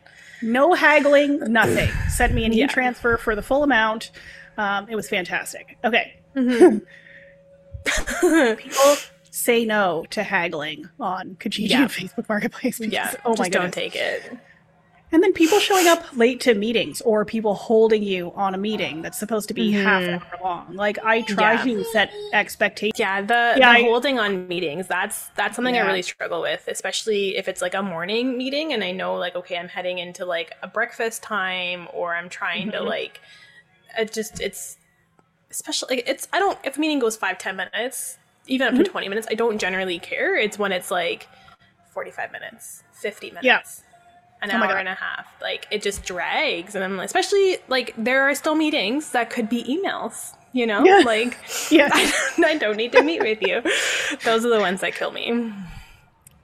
[0.43, 1.91] No haggling, nothing.
[2.09, 2.65] Sent me an Yeah.
[2.67, 4.11] e-transfer for the full amount.
[4.59, 5.77] Um, it was fantastic.
[5.85, 6.21] Okay.
[6.37, 6.79] Mm-hmm.
[8.57, 8.97] People
[9.31, 11.83] say no to haggling on Kijiji Yeah.
[11.83, 12.79] and Facebook Marketplace.
[12.79, 13.15] Because, Yeah.
[13.25, 14.37] oh my just don't take it.
[15.13, 19.03] And then people showing up late to meetings or people holding you on a meeting
[19.03, 20.75] that's supposed to be half an hour long.
[20.77, 21.69] Like I try Mm-hmm.
[21.69, 21.75] Yeah.
[21.79, 22.99] to set expectations.
[22.99, 26.65] Yeah, the, Yeah, the I- holding on meetings, that's that's something I really struggle with,
[26.69, 30.25] especially if it's like a morning meeting and I know like okay, I'm heading into
[30.25, 32.87] like a breakfast time or I'm trying to Mhm.
[32.87, 33.21] like
[33.99, 34.77] it just it's
[35.51, 38.81] especially like it's I don't if a meeting goes five, ten minutes, even up to
[38.83, 38.91] Mm-hmm.
[38.93, 40.37] twenty minutes, I don't generally care.
[40.37, 41.27] It's when it's like
[41.93, 43.45] forty five minutes, fifty minutes.
[43.45, 43.61] Yeah.
[44.43, 44.77] An Oh hour God.
[44.79, 45.27] and a half.
[45.43, 46.75] Like it just drags.
[46.75, 50.83] And I'm like, especially like there are still meetings that could be emails, you know?
[50.85, 51.03] Yeah.
[51.05, 51.39] Like
[51.71, 51.89] Yeah.
[51.93, 53.63] I don't need to meet with you.
[54.25, 55.53] Those are the ones that kill me.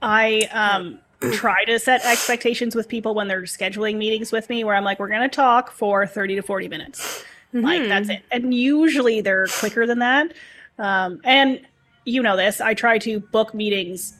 [0.02, 0.98] I um
[1.32, 4.98] try to set expectations with people when they're scheduling meetings with me where I'm like,
[5.00, 7.24] we're gonna talk for 30 to 40 minutes.
[7.52, 7.88] Like Mm-hmm.
[7.88, 8.22] that's it.
[8.30, 10.34] And usually they're quicker than that.
[10.78, 11.60] Um and
[12.04, 14.14] you know this, I try to book meetings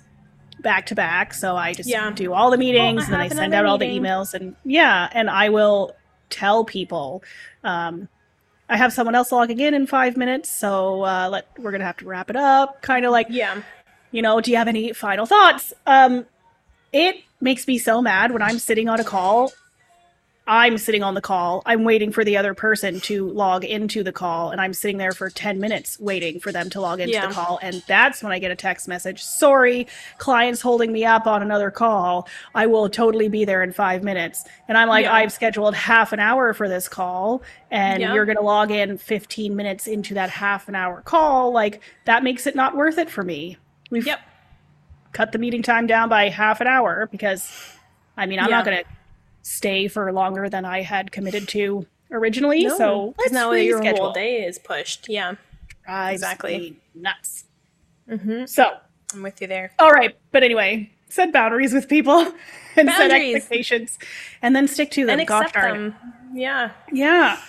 [0.60, 1.34] back to back.
[1.34, 2.10] So I just Yeah.
[2.14, 4.56] do all the meetings I and then I send another out all the emails and
[4.64, 5.94] yeah, and I will
[6.30, 7.22] tell people
[7.64, 8.08] um
[8.68, 11.98] I have someone else logging in in five minutes, so uh, let we're gonna have
[11.98, 12.82] to wrap it up.
[12.82, 13.62] Kind of like Yeah.
[14.10, 15.72] you know, do you have any final thoughts?
[15.86, 16.26] Um,
[16.92, 19.52] it makes me so mad when I'm sitting on a call.
[20.48, 21.62] I'm sitting on the call.
[21.66, 25.10] I'm waiting for the other person to log into the call, and I'm sitting there
[25.10, 27.26] for 10 minutes waiting for them to log into Yeah.
[27.26, 27.58] the call.
[27.62, 29.88] And that's when I get a text message Sorry,
[30.18, 32.28] client's holding me up on another call.
[32.54, 34.44] I will totally be there in five minutes.
[34.68, 35.14] And I'm like, Yeah.
[35.14, 37.42] I've scheduled half an hour for this call,
[37.72, 38.14] and Yeah.
[38.14, 41.52] you're going to log in 15 minutes into that half an hour call.
[41.52, 43.56] Like, that makes it not worth it for me.
[43.90, 44.20] We've Yep.
[45.12, 47.50] cut the meeting time down by half an hour because
[48.16, 48.84] I mean I'm not going to
[49.46, 52.64] stay for longer than I had committed to originally.
[52.64, 53.98] No, so let's now your reschedule.
[53.98, 55.08] whole day is pushed.
[55.08, 55.36] Yeah.
[55.88, 56.80] Exactly.
[56.94, 57.44] nuts.
[58.10, 58.46] Mm-hmm.
[58.46, 58.76] So
[59.14, 59.72] I'm with you there.
[59.78, 62.20] All right, but anyway, set boundaries with people
[62.76, 63.98] and set expectations,
[64.42, 65.20] and then stick to them.
[65.20, 65.94] And accept them.
[66.34, 66.72] Yeah.
[66.92, 67.40] Yeah.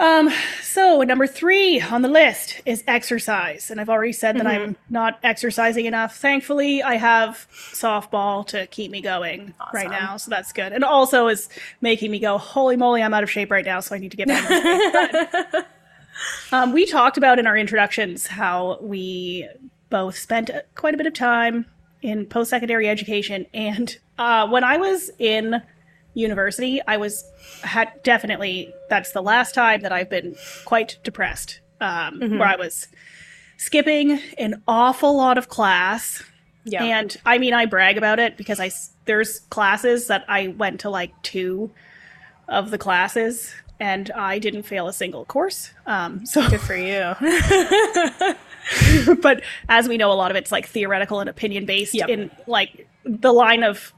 [0.00, 0.30] Um,
[0.62, 3.70] so number three on the list is exercise.
[3.70, 6.16] And I've already said that I'm not exercising enough.
[6.16, 10.16] Thankfully, I have softball to keep me going right now.
[10.16, 10.72] So that's good.
[10.72, 11.50] And also is
[11.82, 13.80] making me go, holy moly, I'm out of shape right now.
[13.80, 15.52] So I need to get back in shape.
[15.52, 15.66] But,
[16.52, 19.48] um, we talked about in our introductions how we
[19.90, 21.66] both spent quite a bit of time
[22.02, 23.46] in post-secondary education.
[23.54, 25.62] And uh, when I was in
[26.14, 27.24] university, I was
[27.62, 30.34] had definitely that's the last time that I've been
[30.64, 31.60] quite depressed.
[31.80, 32.88] Um, Where I was
[33.56, 36.22] skipping an awful lot of class,
[36.64, 36.84] Yeah.
[36.84, 38.70] and I mean I brag about it because I
[39.06, 41.70] there's classes that I went to like two
[42.48, 45.70] of the classes, and I didn't fail a single course.
[45.86, 47.14] Um, so Good for you.
[49.22, 52.08] but as we know, a lot of it's like theoretical and opinion based Yep.
[52.08, 53.92] in like the line of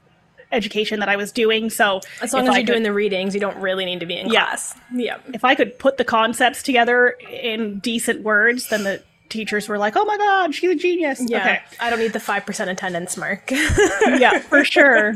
[0.53, 1.69] education that I was doing.
[1.69, 4.05] So As long as I you're could- doing the readings, you don't really need to
[4.05, 4.45] be in Yeah.
[4.45, 4.75] class.
[4.93, 5.17] Yeah.
[5.33, 9.95] if I could put the concepts together in decent words, then the teachers were like,
[9.95, 11.39] "Oh my god, she's a genius." Yeah.
[11.39, 11.59] Okay.
[11.79, 13.49] I don't need the 5% attendance mark.
[14.19, 15.13] yeah, for sure.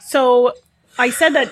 [0.00, 0.52] So
[0.98, 1.50] I said that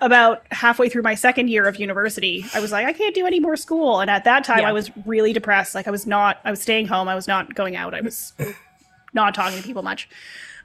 [0.00, 3.40] about halfway through my second year of university, I was like, I can't do any
[3.40, 4.00] more school.
[4.00, 4.68] And at that time, Yeah.
[4.68, 5.74] I was really depressed.
[5.74, 7.08] Like, I was not, I was staying home.
[7.08, 7.94] I was not going out.
[7.94, 8.32] I was
[9.12, 10.08] not talking to people much.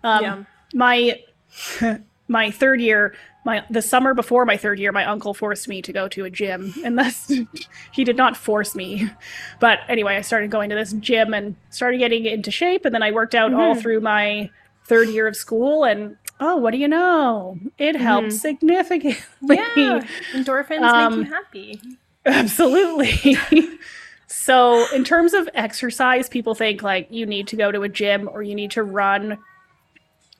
[0.04, 0.44] Um, Yeah.
[0.76, 1.20] My,
[2.28, 5.92] my third year, my the summer before my third year, my uncle forced me to
[5.94, 7.32] go to a gym, and that's
[7.92, 9.10] he did not force me,
[9.60, 13.04] but anyway, I started going to this gym and started getting into shape, and then
[13.04, 14.50] I worked out all through my
[14.86, 17.58] third year of school, and oh, what do you know?
[17.78, 19.18] It helped significantly.
[19.42, 20.06] yeah.
[20.34, 21.82] Endorphins Um, make you happy.
[22.26, 23.38] Absolutely.
[24.28, 28.30] so, in terms of exercise, people think like you need to go to a gym
[28.32, 29.38] or you need to run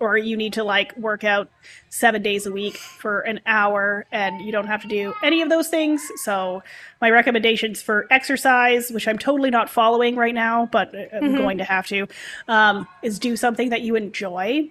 [0.04, 1.50] or you need to like work out
[1.90, 5.50] seven days a week for an hour and you don't have to do any of
[5.50, 6.06] those things.
[6.18, 6.62] So,
[7.00, 11.38] my recommendations for exercise, which I'm totally not following right now, but uh, I'm mm-hmm.
[11.38, 12.08] going to have to,
[12.50, 14.70] um, is do something that you enjoy.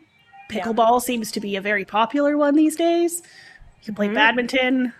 [0.51, 0.64] Yeah.
[0.64, 3.22] Pickleball seems to be a very popular one these days.
[3.80, 4.16] You can play mm-hmm.
[4.16, 4.93] badminton.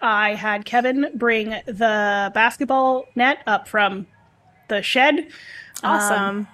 [0.00, 4.08] I had Kevin bring the basketball net up from
[4.68, 5.28] the shed
[5.82, 6.48] um, Awesome.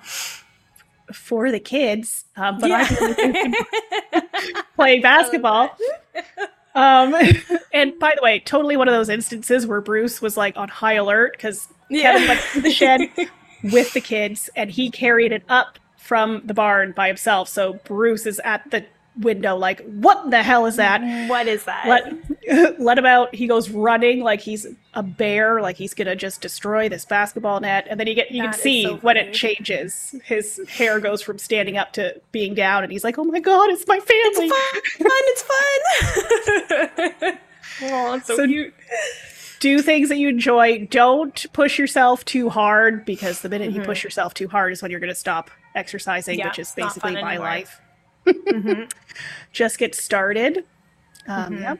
[1.12, 2.86] For the kids, um, but Yeah.
[2.90, 5.76] I playing basketball.
[6.74, 7.14] Um,
[7.74, 10.94] and by the way, totally one of those instances where Bruce was like on high
[10.94, 12.12] alert because Yeah.
[12.12, 13.00] Kevin went to the shed
[13.64, 17.50] with the kids and he carried it up from the barn by himself.
[17.50, 18.86] So Bruce is at the
[19.18, 21.00] window, like, what the hell is that?
[21.28, 21.86] what is that?
[21.86, 23.34] let let him out.
[23.34, 27.86] He goes running like he's a bear, like he's gonna just destroy this basketball net.
[27.88, 30.14] And then you get you That can see so when it changes.
[30.24, 33.70] His hair goes from standing up to being down, and he's like, "Oh my god,
[33.70, 34.58] it's my family!" fun.
[34.98, 37.38] It's fun.
[37.82, 38.74] oh, it's so, So cute.
[39.60, 40.86] Do things that you enjoy.
[40.86, 44.90] Don't push yourself too hard because the minute you push yourself too hard is when
[44.90, 46.40] you're gonna stop exercising, Mm-hmm.
[46.40, 47.46] Yeah, which is basically my anymore.
[47.46, 47.80] life.
[49.52, 50.64] Just get started.
[51.28, 51.78] Um, Yep,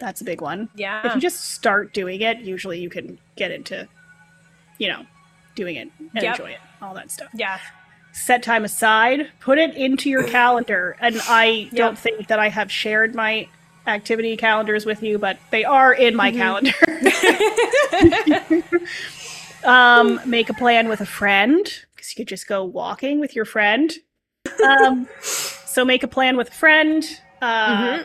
[0.00, 0.66] that's a big one.
[0.68, 0.78] Mm-hmm.
[0.80, 1.06] Yeah.
[1.06, 3.86] if you just start doing it, usually you can get into,
[4.78, 5.04] you know,
[5.54, 6.24] doing it and Yep.
[6.24, 7.28] enjoy it, all that stuff.
[7.34, 7.58] yeah.
[8.12, 10.96] Set time aside, put it into your calendar.
[11.00, 13.48] And I don't think that I have shared my
[13.86, 16.72] activity calendars with you, but they are in my calendar.
[19.64, 23.44] um, make a plan with a friend because you could just go walking with your
[23.44, 23.92] friend.
[24.64, 27.04] Um, so make a plan with a friend.
[27.40, 28.04] Uh,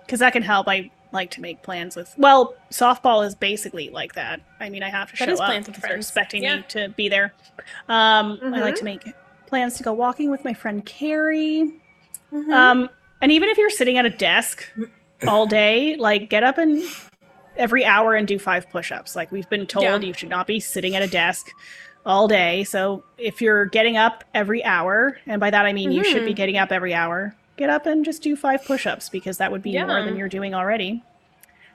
[0.00, 0.66] because that can help.
[0.68, 2.14] I like to make plans with.
[2.18, 4.40] Well, softball is basically like that.
[4.60, 6.06] I mean, I have to That show is up plans with because they're friends.
[6.06, 6.56] expecting Yeah.
[6.56, 7.34] me to be there.
[7.88, 9.04] Um, I like to make
[9.46, 11.72] plans to go walking with my friend Carrie.
[12.32, 12.52] Mm-hmm.
[12.52, 12.90] Um,
[13.20, 14.64] and even if you're sitting at a desk
[15.26, 16.82] all day, like get up and
[17.56, 19.16] every hour and do five push-ups.
[19.16, 19.96] Like we've been told, Yeah.
[19.98, 21.46] you should not be sitting at a desk
[22.08, 22.64] all day.
[22.64, 26.32] So if you're getting up every hour, and by that I mean you should be
[26.32, 26.36] Mhm.
[26.36, 29.78] getting up every hour, get up and just do five push-ups because that would be
[29.78, 31.02] more than you're doing already.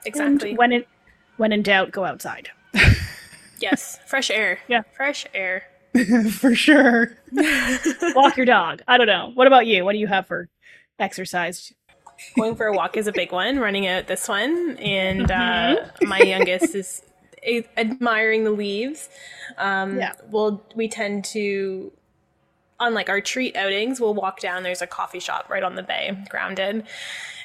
[0.04, 0.50] Exactly.
[0.50, 0.88] And when it
[1.36, 2.50] when in doubt, go outside.
[3.60, 3.98] yes.
[4.06, 4.58] Fresh air.
[4.68, 4.82] Yeah.
[4.96, 5.64] Fresh air.
[6.30, 7.16] for sure.
[8.14, 8.82] Walk your dog.
[8.88, 9.30] I don't know.
[9.34, 9.84] What about you?
[9.84, 10.48] What do you have for
[10.98, 11.72] exercise?
[12.36, 13.58] Going for a walk is a big one.
[13.58, 15.34] Running out this one, and uh,
[15.76, 16.08] Mm-hmm.
[16.08, 17.02] my youngest is
[17.44, 19.08] a- admiring the leaves.
[19.58, 20.12] Um, Yeah.
[20.30, 21.92] Well, we tend to
[22.80, 24.64] on like our treat outings, we'll walk down.
[24.64, 26.84] There's a coffee shop right on the bay, grounded,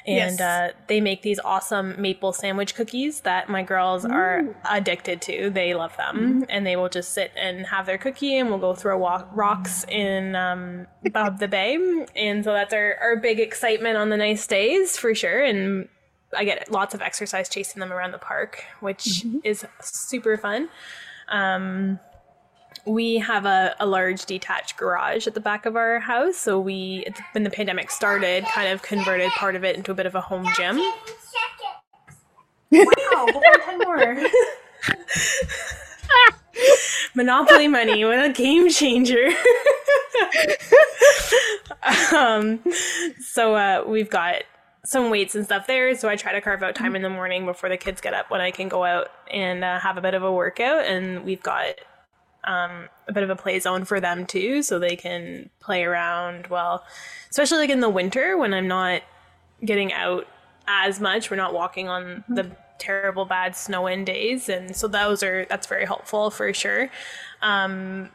[0.04, 0.40] and Yes.
[0.40, 5.48] uh, they make these awesome maple sandwich cookies that my girls are addicted to.
[5.48, 8.74] They love them, and they will just sit and have their cookie, and we'll go
[8.74, 11.78] throw walk- rocks in um, above the bay,
[12.16, 15.88] and so that's our our big excitement on the nice days for sure, and.
[16.36, 20.68] I get lots of exercise chasing them around the park, which is super fun.
[21.28, 21.98] Um,
[22.86, 26.36] we have a, a large detached garage at the back of our house.
[26.36, 30.06] So we, when the pandemic started, kind of converted part of it into a bit
[30.06, 30.80] of a home gym.
[32.72, 34.16] Wow, hold on, 10 more.
[37.14, 39.28] Monopoly money, what a game changer.
[42.16, 42.60] um,
[43.20, 44.42] so uh, we've got
[44.90, 45.94] some weights and stuff there.
[45.94, 48.28] So I try to carve out time in the morning before the kids get up
[48.28, 50.84] when I can go out and uh, have a bit of a workout.
[50.84, 51.76] And we've got
[52.42, 56.48] um, a bit of a play zone for them too, so they can play around.
[56.48, 56.84] Well,
[57.30, 59.02] especially like in the winter when I'm not
[59.64, 60.26] getting out
[60.66, 65.22] as much, we're not walking on the terrible bad snow in days, and so those
[65.22, 66.90] are that's very helpful for sure.
[67.42, 68.10] Um,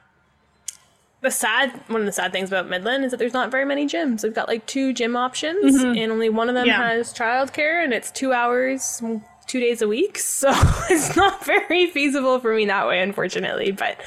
[1.26, 3.86] the sad one of the sad things about Midland is that there's not very many
[3.88, 4.24] gyms.
[4.24, 5.98] We've got like two gym options, mm-hmm.
[5.98, 6.88] and only one of them Yeah.
[6.88, 9.02] has childcare, and it's two hours,
[9.48, 10.20] two days a week.
[10.24, 10.52] So
[10.90, 13.72] it's not very feasible for me that way, unfortunately.
[13.72, 14.00] But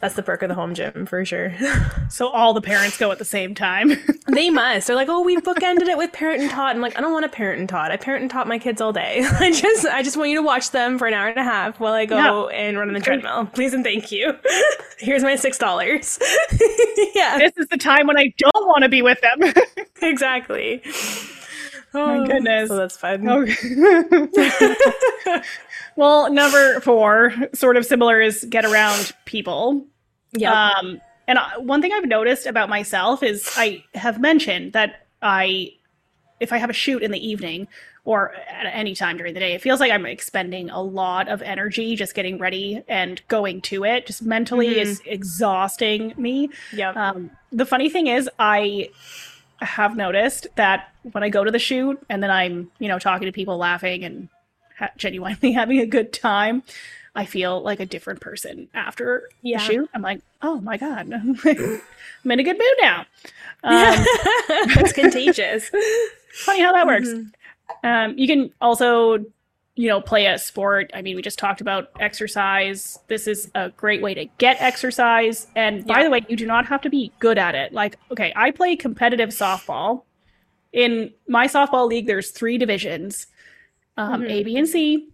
[0.00, 1.54] that's the perk of the home gym for sure.
[2.10, 3.92] So all the parents go at the same time.
[4.26, 4.88] they must.
[4.88, 6.74] They're like, oh, we've bookended it with parent and tot.
[6.74, 7.92] I'm like, I don't want to parent and tot.
[7.92, 9.24] I parent and tot my kids all day.
[9.38, 11.78] I just, I just want you to watch them for an hour and a half
[11.78, 13.46] while I go and run on the treadmill.
[13.46, 14.34] Please and thank you.
[14.98, 16.18] Here's my six dollars.
[17.14, 19.54] yeah, this is the time when I don't want to be with them.
[20.02, 20.82] exactly.
[21.94, 22.68] Oh My goodness.
[22.68, 23.28] So that's fun.
[23.28, 23.54] Okay.
[25.26, 25.42] Oh.
[25.96, 29.86] well, number four, sort of similar, is get around people.
[30.32, 30.70] Yeah.
[30.70, 35.74] Um, and I, one thing I've noticed about myself is I have mentioned that I,
[36.40, 37.68] if I have a shoot in the evening
[38.04, 41.42] or at any time during the day, it feels like I'm expending a lot of
[41.42, 44.06] energy just getting ready and going to it.
[44.06, 46.50] Just mentally is exhausting me.
[46.72, 46.90] Yeah.
[46.90, 48.90] Um, the funny thing is, I
[49.60, 53.26] have noticed that when I go to the shoot and then I'm, you know, talking
[53.26, 54.28] to people, laughing and
[54.78, 56.62] ha- genuinely having a good time,
[57.14, 59.58] I feel like a different person after Yeah.
[59.58, 59.90] the shoot.
[59.94, 63.00] I'm like, oh my god, I'm in a good mood now.
[63.62, 63.94] Um,
[64.78, 65.70] it's contagious.
[66.44, 67.08] funny how that works.
[67.84, 69.18] Um, you can also,
[69.74, 70.90] you know, play a sport.
[70.94, 72.98] I mean, we just talked about exercise.
[73.08, 75.46] This is a great way to get exercise.
[75.56, 77.72] And by the way, you do not have to be good at it.
[77.72, 80.02] Like, okay, I play competitive softball.
[80.72, 83.26] In my softball league, there's three divisions
[83.96, 84.30] um, Mhm.
[84.30, 85.08] A, B, and C.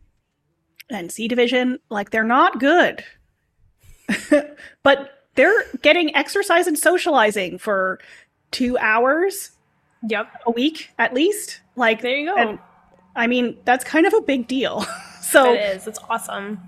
[0.90, 3.04] And C division, like, they're not good.
[4.82, 7.98] but they're getting exercise and socializing for
[8.50, 9.50] two hours
[10.08, 10.28] Yep.
[10.46, 11.60] a week at least.
[11.74, 12.36] Like There you go.
[12.36, 12.58] and
[13.16, 14.86] I mean, that's kind of a big deal.
[15.22, 15.86] so it is.
[15.86, 16.60] It's awesome.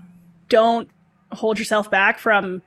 [0.49, 0.89] don't
[1.31, 2.61] hold yourself back from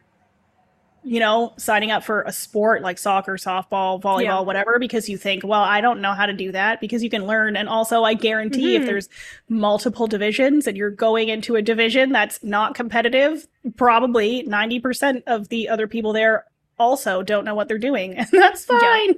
[1.04, 4.40] you know, signing up for a sport like soccer, softball, volleyball, Yeah.
[4.40, 7.26] whatever, because you think, well, I don't know how to do that, because you can
[7.26, 7.56] learn.
[7.56, 8.86] And also, I guarantee if Mhm.
[8.86, 9.08] there's
[9.48, 13.46] multiple divisions and you're going into a division that's not competitive,
[13.76, 16.44] probably 90% of the other people there
[16.78, 18.14] also don't know what they're doing.
[18.18, 18.78] And that's Yeah.
[18.78, 19.14] fine.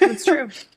[0.00, 0.48] It's true.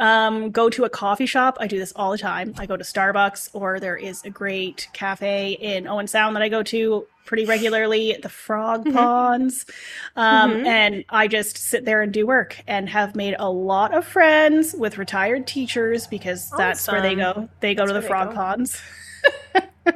[0.00, 1.56] Um, go to a coffee shop.
[1.60, 2.54] I do this all the time.
[2.56, 6.48] I go to Starbucks, or there is a great cafe in Owen Sound that I
[6.48, 8.92] go to pretty regularly, the Frog Mhm.
[8.94, 9.66] Ponds.
[10.16, 10.66] Um, Mhm.
[10.66, 14.72] And I just sit there and do work and have made a lot of friends
[14.74, 17.48] with retired teachers because that's where they go.
[17.60, 18.34] They go That's to the Frog.
[18.34, 18.80] Ponds.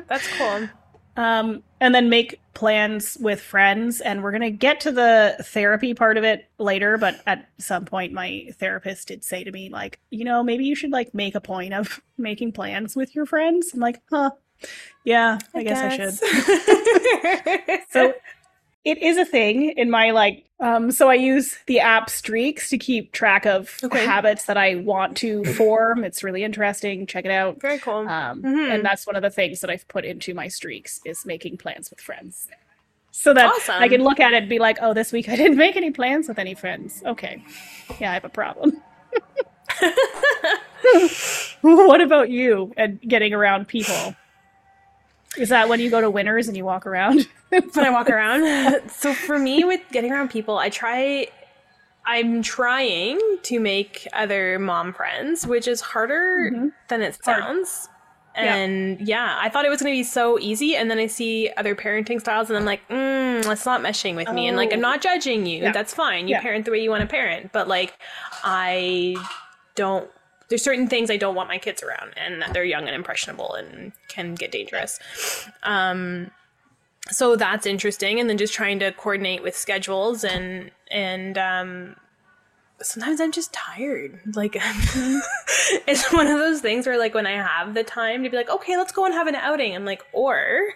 [0.08, 0.68] That's cool.
[1.14, 4.00] Um, and then make plans with friends.
[4.00, 6.96] And we're going to get to the therapy part of it later.
[6.96, 10.76] But at some point, my therapist did say to me, like, you know, maybe you
[10.76, 13.72] should like make a point of making plans with your friends.
[13.74, 14.30] I'm like, huh,
[15.04, 17.80] yeah, I, guess, I should.
[17.90, 18.14] So
[18.84, 22.78] it is a thing in my like, um, so I use the app Streaks to
[22.78, 24.04] keep track of Okay.
[24.04, 26.04] habits that I want to form.
[26.04, 27.06] It's really interesting.
[27.06, 27.60] Check it out.
[27.60, 28.08] Very cool.
[28.08, 28.74] Um, Mhm.
[28.74, 31.90] And that's one of the things that I've put into my streaks is making plans
[31.90, 32.48] with friends.
[33.10, 33.82] So that Awesome.
[33.82, 35.90] I can look at it and be like, oh, this week I didn't make any
[35.90, 37.02] plans with any friends.
[37.04, 37.42] Okay.
[38.00, 38.82] Yeah, I have a problem.
[41.60, 44.14] what about you and getting around people?
[45.38, 47.26] Is that when you go to Winners and you walk around?
[47.48, 48.90] when I walk around.
[48.90, 51.26] so for me, with getting around people, I try.
[52.04, 56.72] I'm trying to make other mom friends, which is harder Mhm.
[56.88, 57.88] than it sounds.
[58.34, 58.56] Yeah.
[58.56, 59.36] And yeah.
[59.40, 62.18] I thought it was going to be so easy, and then I see other parenting
[62.18, 64.48] styles, and I'm like, mm, mm, that's not meshing with me.
[64.48, 64.82] And like, I'm Oh.
[64.82, 65.62] not judging you.
[65.62, 65.72] Yeah.
[65.72, 66.26] That's fine.
[66.26, 66.40] You Yeah.
[66.42, 67.52] parent the way you want to parent.
[67.52, 67.92] But like,
[68.42, 69.14] I
[69.76, 70.10] don't,
[70.52, 73.54] there's certain things I don't want my kids around and that they're young and impressionable
[73.54, 75.00] and can get dangerous.
[75.62, 76.30] Um,
[77.10, 78.20] so that's interesting.
[78.20, 81.96] And then just trying to coordinate with schedules and, and, um,
[82.82, 84.20] sometimes I'm just tired.
[84.34, 84.56] Like
[85.86, 88.50] it's one of those things where like when I have the time to be like,
[88.50, 90.74] okay, let's go and have an outing, I'm like, or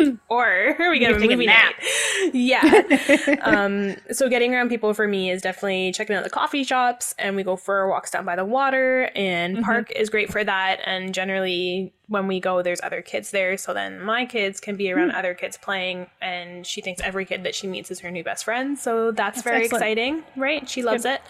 [0.28, 1.74] or we get a take a movie nap.
[1.80, 2.30] night.
[2.34, 3.38] Yeah.
[3.42, 7.34] um, so getting around people for me is definitely checking out the coffee shops and
[7.36, 9.64] we go for walks down by the water and Mm-hmm.
[9.64, 10.80] park is great for that.
[10.84, 13.56] And generally when we go, there's other kids there.
[13.56, 15.16] So then my kids can be around Hmm.
[15.16, 18.44] other kids playing and she thinks every kid that she meets is her new best
[18.44, 18.78] friend.
[18.78, 19.82] So that's, That's very excellent.
[19.82, 20.68] exciting, right?
[20.68, 21.20] She loves it.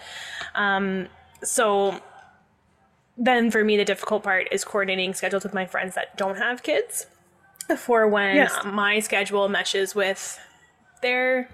[0.55, 1.07] Um,
[1.41, 1.99] so
[3.17, 6.63] then for me, the difficult part is coordinating schedules with my friends that don't have
[6.63, 7.05] kids
[7.77, 8.57] for when Yes.
[8.65, 10.39] my schedule meshes with
[11.01, 11.49] their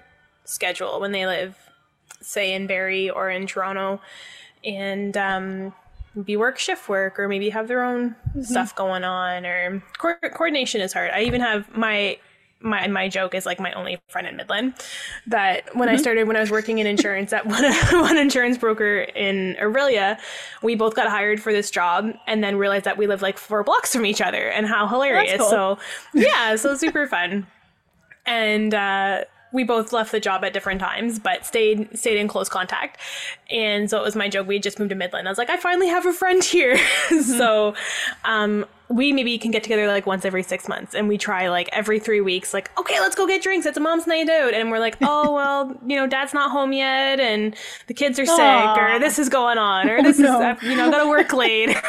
[0.45, 1.55] schedule when they live,
[2.22, 4.01] say, in Barrie or in Toronto,
[4.64, 5.74] and um,
[6.24, 9.45] be work shift work or maybe have their own stuff going on.
[9.45, 11.12] Or co- coordination is hard.
[11.12, 12.18] I even have my
[12.62, 14.74] my my joke is like my only friend in Midland.
[15.28, 18.99] That when I started when I was working in insurance at one one insurance broker
[19.16, 20.20] in Orillia,
[20.62, 23.64] we both got hired for this job and then realized that we live like four
[23.64, 25.38] blocks from each other and how hilarious.
[25.38, 25.49] cool.
[25.49, 25.80] So
[26.14, 27.47] yeah, so super fun.
[28.26, 32.50] And uh we both left the job at different times, but stayed stayed in close
[32.50, 32.97] contact.
[33.50, 34.47] And so it was my joke.
[34.47, 35.28] We had just moved to Midland.
[35.28, 36.78] I was like, I finally have a friend here.
[37.24, 37.74] so
[38.26, 41.68] um, we maybe can get together like once every six months, and we try like
[41.72, 42.54] every three weeks.
[42.54, 43.66] Like, okay, let's go get drinks.
[43.66, 46.72] It's a mom's night out, and we're like, oh well, you know, dad's not home
[46.74, 47.56] yet, and
[47.88, 48.95] the kids are sick, Aw.
[48.95, 50.52] or this is going on, or Oh, this no.
[50.52, 51.76] is you know, gotta work late.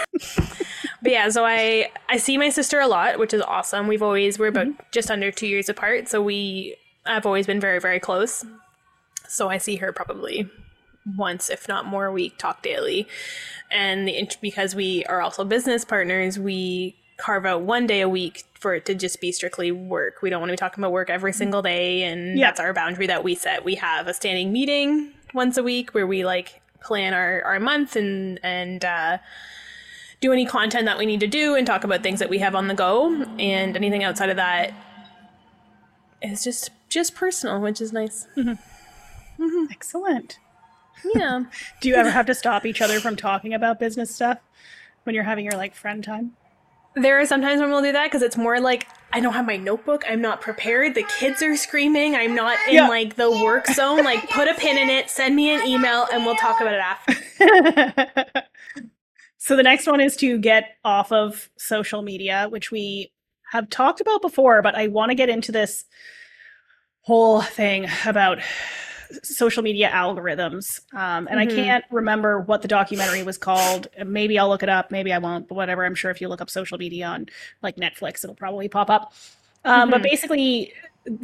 [1.03, 3.87] But yeah, so I I see my sister a lot, which is awesome.
[3.87, 6.77] We've always we're about just under two years apart, so we
[7.11, 8.45] I've always been very very close.
[9.29, 10.49] So I see her probably
[11.17, 13.07] once, if not more, a week, talk daily,
[13.71, 18.45] and the because we are also business partners, we carve out one day a week
[18.55, 20.23] for it to just be strictly work.
[20.23, 22.47] We don't want to be talking about work every single day, and Yeah.
[22.49, 23.65] that's our boundary that we set.
[23.65, 27.97] We have a standing meeting once a week where we like plan our our month
[27.97, 28.85] and and.
[28.85, 29.19] uh
[30.23, 32.55] do any content that we need to do and talk about things that we have
[32.55, 34.71] on the go and anything outside of that
[36.21, 38.51] is just just personal which is nice mm-hmm.
[39.43, 39.73] Mm-hmm.
[39.73, 40.39] Excellent.
[41.15, 41.45] yeah
[41.81, 44.39] Do you ever have to stop each other from talking about business stuff
[45.05, 46.33] when you're having your like friend time?
[46.97, 49.57] there are sometimes when we'll do that because it's more like i don't have my
[49.57, 52.89] notebook i'm not prepared the kids are screaming i'm not in Yeah.
[52.89, 56.27] like the work zone like put a pin in it send me an email and
[56.27, 58.43] we'll talk about it after
[59.39, 63.11] so the next one is to get off of social media, which we
[63.53, 65.85] have talked about before, but I want to get into this
[67.11, 68.39] whole thing about
[69.25, 70.81] social media algorithms.
[70.95, 71.55] Um, and I Mhm.
[71.57, 73.89] can't remember what the documentary was called.
[74.07, 74.93] Maybe I'll look it up.
[74.93, 75.49] Maybe I won't.
[75.49, 75.85] But whatever.
[75.85, 77.27] I'm sure if you look up social media on
[77.63, 79.13] like Netflix, it'll probably pop up.
[79.65, 80.05] Um, But Mhm.
[80.05, 80.73] basically,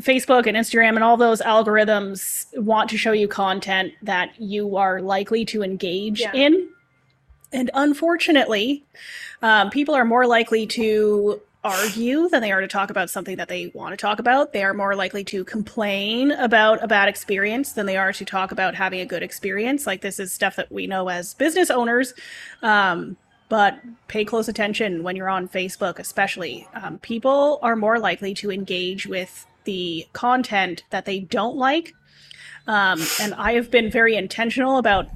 [0.01, 5.01] Facebook and Instagram and all those algorithms want to show you content that you are
[5.01, 6.33] likely to engage Yeah.
[6.35, 6.69] in.
[7.53, 8.83] And unfortunately,
[9.43, 13.49] um, people are more likely to argue than they are to talk about something that
[13.49, 14.53] they want to talk about.
[14.53, 18.53] They are more likely to complain about a bad experience than they are to talk
[18.53, 19.87] about having a good experience.
[19.87, 22.15] Like this is stuff that we know as business owners.
[22.63, 23.17] Um,
[23.49, 23.79] but
[24.09, 26.67] pay close attention when you're on Facebook, especially.
[26.75, 31.95] Um, people are more likely to engage with the content that they don't like.
[32.67, 35.09] Um, and I have been very intentional about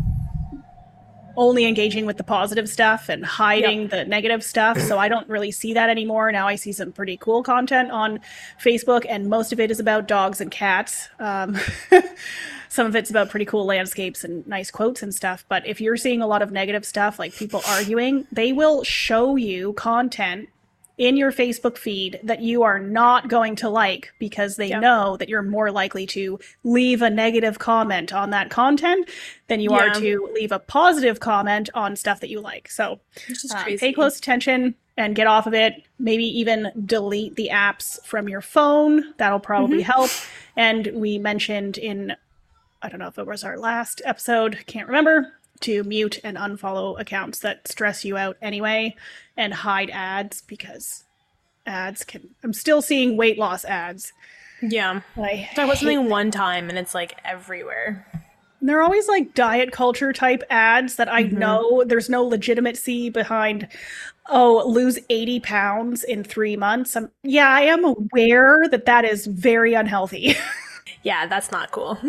[1.36, 4.80] only engaging with the positive stuff and hiding the negative stuff.
[4.80, 6.30] So I don't really see that anymore.
[6.32, 8.20] Now I see some pretty cool content on
[8.62, 11.08] Facebook, and most of it is about dogs and cats.
[11.18, 11.58] Um,
[12.68, 15.44] some of it's about pretty cool landscapes and nice quotes and stuff.
[15.48, 19.36] But if you're seeing a lot of negative stuff, like people arguing, they will show
[19.36, 20.48] you content
[21.00, 24.80] in your Facebook feed that you are not going to like because they Yeah.
[24.80, 29.08] know that you're more likely to leave a negative comment on that content
[29.48, 32.70] than you are to leave a positive comment on stuff that you like.
[32.70, 33.00] So
[33.50, 35.82] uh, crazy pay close attention and get off of it.
[35.98, 39.14] Maybe even delete the apps from your phone.
[39.16, 39.90] That'll probably mm-hmm.
[39.90, 40.10] help.
[40.54, 42.14] And we mentioned in,
[42.82, 46.98] I don't know if it was our last episode, can't remember, to mute and unfollow
[47.00, 48.94] accounts that stress you out anyway
[49.36, 51.04] and hide ads because
[51.66, 52.30] ads can.
[52.42, 54.12] I'm still seeing weight loss ads.
[54.62, 58.06] yeah I talk about something one time and it's like everywhere
[58.62, 61.32] They're always like diet culture type ads that I Mhm.
[61.32, 63.68] know there's no legitimacy behind.
[64.28, 66.94] Oh, lose 80 pounds in three months.
[66.94, 70.34] I'm, yeah, I am aware that that is very unhealthy.
[71.02, 71.96] Yeah, that's not cool.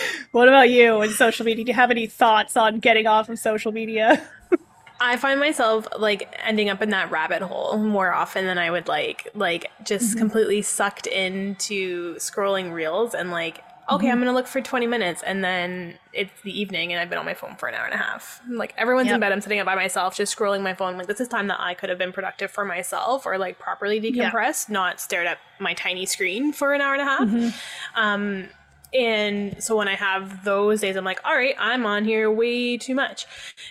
[0.32, 1.64] what about you and social media?
[1.64, 4.22] Do you have any thoughts on getting off of social media?
[5.00, 8.88] I find myself like ending up in that rabbit hole more often than I would
[8.88, 10.18] like, like just mm-hmm.
[10.18, 14.12] completely sucked into scrolling reels and like, okay, mm-hmm.
[14.12, 17.24] I'm gonna look for 20 minutes and then it's the evening and I've been on
[17.24, 18.42] my phone for an hour and a half.
[18.48, 19.14] Like everyone's yep.
[19.14, 20.98] in bed, I'm sitting up by myself, just scrolling my phone.
[20.98, 24.00] Like this is time that I could have been productive for myself or like properly
[24.00, 27.28] decompressed, not stared at my tiny screen for an hour and a half.
[27.28, 28.00] Mm-hmm.
[28.00, 28.48] Um,
[28.92, 32.78] and so when I have those days, I'm like, all right, I'm on here way
[32.78, 33.26] too much.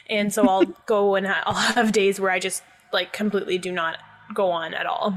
[0.09, 2.63] And so I'll go and I'll have days where I just
[2.93, 3.97] like completely do not
[4.33, 5.15] go on at all.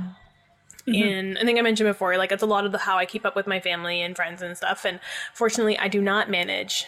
[0.86, 1.02] Mm-hmm.
[1.02, 3.26] And I think I mentioned before, like it's a lot of the how I keep
[3.26, 4.84] up with my family and friends and stuff.
[4.84, 5.00] And
[5.34, 6.86] fortunately, I do not manage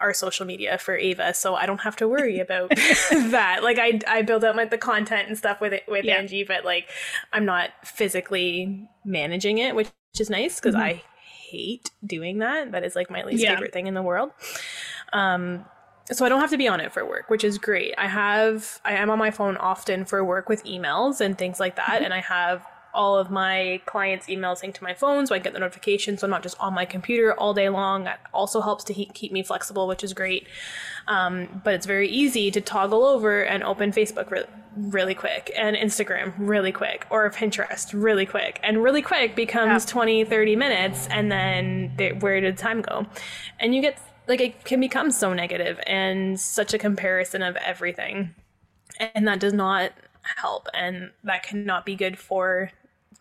[0.00, 2.70] our social media for Ava, so I don't have to worry about
[3.10, 3.60] that.
[3.62, 6.16] Like I I build out my the content and stuff with it with yeah.
[6.16, 6.88] Angie, but like
[7.32, 10.84] I'm not physically managing it, which is nice because mm-hmm.
[10.84, 11.02] I
[11.50, 12.72] hate doing that.
[12.72, 13.54] That is like my least yeah.
[13.54, 14.30] favorite thing in the world.
[15.12, 15.64] Um,
[16.12, 17.94] so I don't have to be on it for work, which is great.
[17.98, 21.76] I have I am on my phone often for work with emails and things like
[21.76, 22.04] that, mm-hmm.
[22.04, 22.66] and I have
[22.96, 26.20] all of my clients' emails synced to my phone so I get the notifications.
[26.20, 28.04] So I'm not just on my computer all day long.
[28.04, 30.48] That also helps to he- keep me flexible, which is great.
[31.06, 35.76] Um, but it's very easy to toggle over and open Facebook re- really quick and
[35.76, 38.58] Instagram really quick or Pinterest really quick.
[38.62, 39.92] And really quick becomes yeah.
[39.92, 41.06] 20, 30 minutes.
[41.08, 43.06] And then where did time go?
[43.60, 48.34] And you get like it can become so negative and such a comparison of everything.
[49.14, 49.92] And that does not
[50.36, 50.68] help.
[50.74, 52.72] And that cannot be good for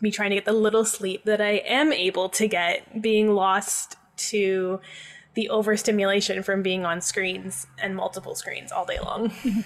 [0.01, 3.97] me trying to get the little sleep that I am able to get, being lost
[4.17, 4.79] to
[5.33, 9.31] the overstimulation from being on screens and multiple screens all day long.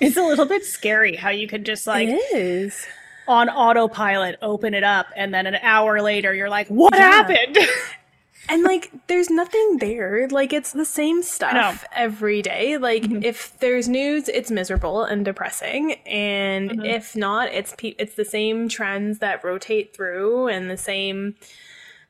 [0.00, 2.84] It's a little bit scary how you could just like it is
[3.28, 7.02] on autopilot open it up and then an hour later you're like what yeah.
[7.02, 7.56] happened
[8.48, 13.22] and like there's nothing there like it's the same stuff every day like mm-hmm.
[13.22, 16.84] if there's news it's miserable and depressing and mm-hmm.
[16.84, 21.34] if not it's pe- it's the same trends that rotate through and the same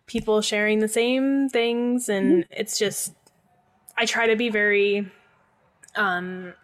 [0.06, 2.52] people sharing the same things and mm-hmm.
[2.52, 3.12] it's just
[3.96, 5.10] i try to be very
[5.96, 6.54] um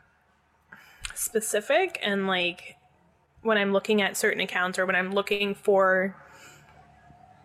[1.15, 2.77] specific and like
[3.43, 6.17] when i'm looking at certain accounts or when i'm looking for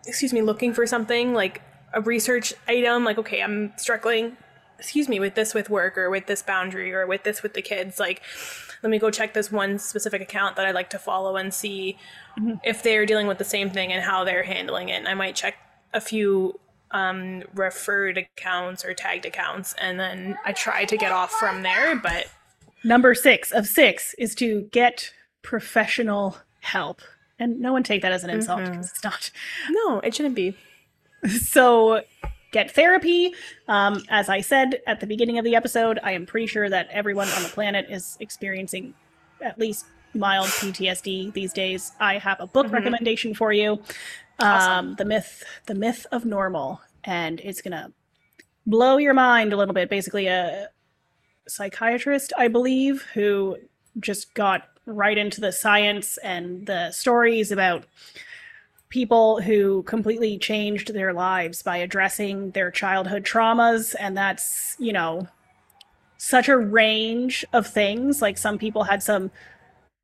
[0.06, 1.60] excuse me looking for something like
[1.94, 4.36] a research item like okay i'm struggling
[4.78, 7.62] excuse me with this with work or with this boundary or with this with the
[7.62, 8.20] kids like
[8.82, 11.96] let me go check this one specific account that i like to follow and see
[12.38, 12.54] mm-hmm.
[12.64, 15.34] if they're dealing with the same thing and how they're handling it and i might
[15.34, 15.54] check
[15.92, 16.58] a few
[16.90, 21.96] um, referred accounts or tagged accounts and then i try to get off from there
[21.96, 22.26] but
[22.84, 27.00] number six of six is to get professional help
[27.38, 28.80] and no one take that as an insult because mm-hmm.
[28.80, 29.30] it's not
[29.70, 30.54] no it shouldn't be
[31.28, 32.02] so
[32.52, 33.32] get therapy.
[33.68, 36.88] Um, as I said at the beginning of the episode, I am pretty sure that
[36.90, 38.94] everyone on the planet is experiencing
[39.42, 41.92] at least mild PTSD these days.
[42.00, 42.76] I have a book mm-hmm.
[42.76, 43.82] recommendation for you.
[44.38, 44.72] Awesome.
[44.72, 47.92] Um, the myth, the myth of normal, and it's gonna
[48.66, 49.90] blow your mind a little bit.
[49.90, 50.68] Basically, a
[51.48, 53.56] psychiatrist, I believe, who
[54.00, 57.84] just got right into the science and the stories about
[58.94, 65.26] people who completely changed their lives by addressing their childhood traumas and that's you know
[66.16, 68.22] such a range of things.
[68.22, 69.32] Like some people had some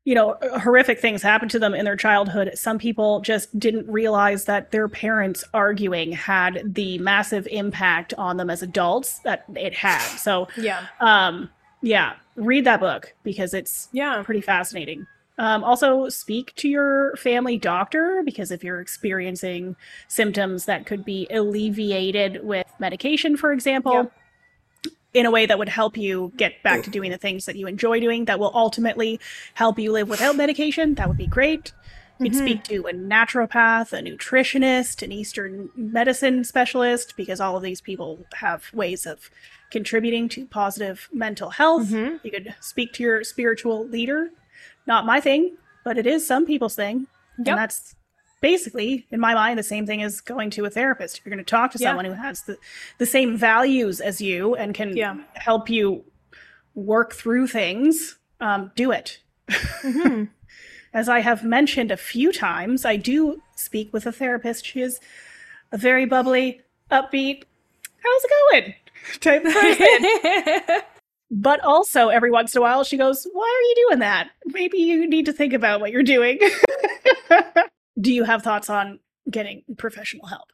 [0.03, 2.51] you know horrific things happen to them in their childhood.
[2.55, 8.49] Some people just didn't realize that their parents arguing had the massive impact on them
[8.49, 10.05] as adults that it had.
[10.17, 10.87] So yeah.
[10.99, 11.49] um
[11.81, 14.21] yeah read that book because it's yeah.
[14.21, 19.75] pretty fascinating um, also, speak to your family doctor because if you're experiencing
[20.07, 24.13] symptoms that could be alleviated with medication, for example, yep.
[25.13, 27.65] in a way that would help you get back to doing the things that you
[27.65, 29.19] enjoy doing, that will ultimately
[29.53, 31.71] help you live without medication, that would be great.
[32.19, 32.45] You would mm-hmm.
[32.45, 38.27] speak to a naturopath, a nutritionist, an Eastern medicine specialist, because all of these people
[38.33, 39.31] have ways of
[39.71, 41.87] contributing to positive mental health.
[41.87, 42.17] Mm-hmm.
[42.21, 44.29] You could speak to your spiritual leader
[44.91, 45.55] not my thing,
[45.85, 47.07] but it is some people's thing.
[47.39, 47.47] Yep.
[47.47, 47.95] And that's
[48.41, 51.17] basically, in my mind, the same thing as going to a therapist.
[51.17, 51.89] If you're going to talk to yeah.
[51.89, 52.57] someone who has the,
[52.97, 55.15] the same values as you and can yeah.
[55.35, 56.03] help you
[56.75, 59.19] work through things, um, do it.
[59.49, 60.25] Mm-hmm.
[60.93, 64.65] as I have mentioned a few times, I do speak with a therapist.
[64.65, 64.99] She is
[65.71, 66.61] a very bubbly,
[66.91, 67.43] upbeat,
[68.03, 68.73] how's it going?
[69.21, 70.81] type person.
[71.33, 74.29] But also, every once in a while, she goes, Why are you doing that?
[74.47, 76.39] Maybe you need to think about what you're doing.
[78.01, 78.99] Do you have thoughts on
[79.29, 80.51] getting professional help.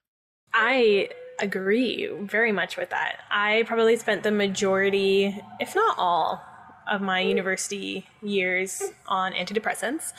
[0.53, 1.09] I
[1.39, 3.19] agree very much with that.
[3.29, 6.43] I probably spent the majority, if not all,
[6.89, 10.13] of my university years on antidepressants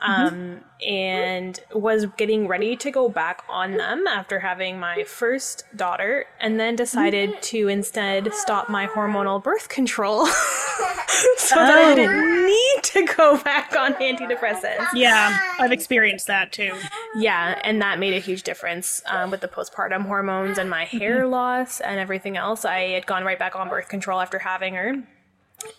[0.00, 0.88] um, mm-hmm.
[0.88, 6.60] and was getting ready to go back on them after having my first daughter and
[6.60, 7.40] then decided mm-hmm.
[7.40, 10.26] to instead stop my hormonal birth control
[11.36, 11.66] so oh.
[11.66, 14.88] that I didn't need to go back on antidepressants.
[14.94, 16.72] Yeah, I've experienced that too.
[17.16, 21.22] Yeah, and that made a huge difference um, with the postpartum hormones and my hair
[21.22, 21.32] mm-hmm.
[21.32, 22.64] loss and everything else.
[22.64, 25.02] I had gone right back on birth control after having her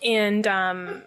[0.02, 1.02] and um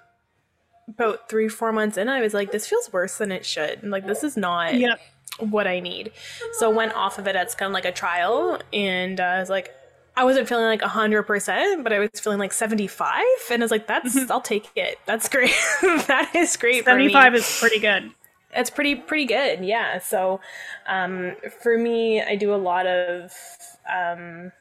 [0.87, 3.81] about three four months in i was like this feels worse than it should.
[3.81, 4.99] And like this is not yep.
[5.39, 6.11] what i need.
[6.53, 8.59] So I went off of it as kind of like a trial.
[8.71, 9.73] And uh, i was like
[10.17, 13.21] i wasn't feeling like 100% but i was feeling like 75
[13.51, 14.31] and i was like that's mm-hmm.
[14.31, 14.99] i'll take it.
[15.05, 15.53] That's great.
[15.81, 18.11] That is great 75 is pretty good.
[18.53, 19.65] It's pretty pretty good.
[19.65, 19.99] Yeah.
[19.99, 20.39] So
[20.87, 23.31] um, for me i do a lot of
[23.91, 24.51] um,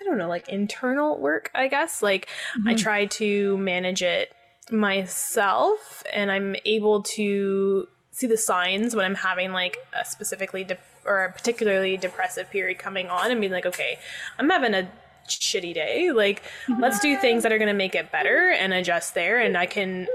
[0.00, 2.02] I don't know, like internal work, I guess.
[2.02, 2.68] Like mm-hmm.
[2.68, 4.32] I try to manage it
[4.70, 10.78] myself and I'm able to see the signs when I'm having like a specifically de-
[11.04, 13.98] or a particularly depressive period coming on and being like, okay,
[14.38, 14.90] I'm having a
[15.26, 16.10] shitty day.
[16.10, 16.82] Like, mm-hmm.
[16.82, 19.40] let's do things that are going to make it better and adjust there.
[19.40, 20.06] And I can,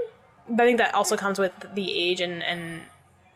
[0.51, 2.81] I think that also comes with the age and, and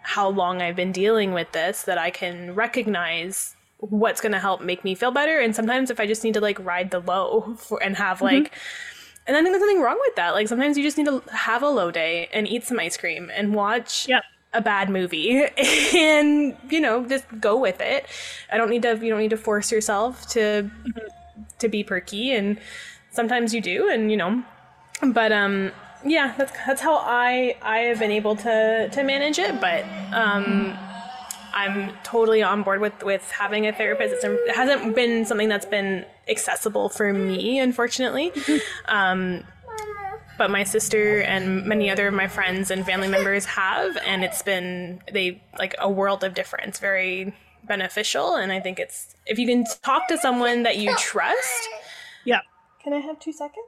[0.02, 4.62] how long I've been dealing with this that I can recognize what's going to help
[4.62, 7.56] make me feel better and sometimes if i just need to like ride the low
[7.58, 9.24] for, and have like mm-hmm.
[9.28, 11.62] and i think there's nothing wrong with that like sometimes you just need to have
[11.62, 14.24] a low day and eat some ice cream and watch yep.
[14.54, 15.44] a bad movie
[15.96, 18.08] and you know just go with it
[18.52, 21.44] i don't need to you don't need to force yourself to mm-hmm.
[21.60, 22.60] to be perky and
[23.12, 24.44] sometimes you do and you know
[25.14, 25.72] but um
[26.04, 30.76] yeah that's that's how i i have been able to to manage it but um
[31.58, 34.24] I'm totally on board with with having a therapist.
[34.24, 38.32] it hasn't been something that's been accessible for me, unfortunately.
[38.88, 39.44] Um,
[40.38, 44.44] but my sister and many other of my friends and family members have, and it's
[44.44, 46.78] been they like a world of difference.
[46.80, 51.70] Very beneficial, and I think it's if you can talk to someone that you trust.
[52.24, 52.42] Yeah.
[52.84, 53.66] Can I have two seconds?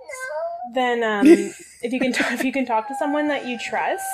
[0.74, 1.26] Then, um,
[1.82, 4.06] if you can, t- if you can talk to someone that you trust,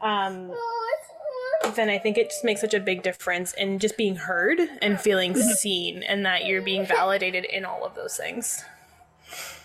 [0.00, 0.52] um,
[1.76, 5.00] then I think it just makes such a big difference in just being heard and
[5.00, 5.50] feeling mm-hmm.
[5.52, 8.62] seen and that you're being validated in all of those things.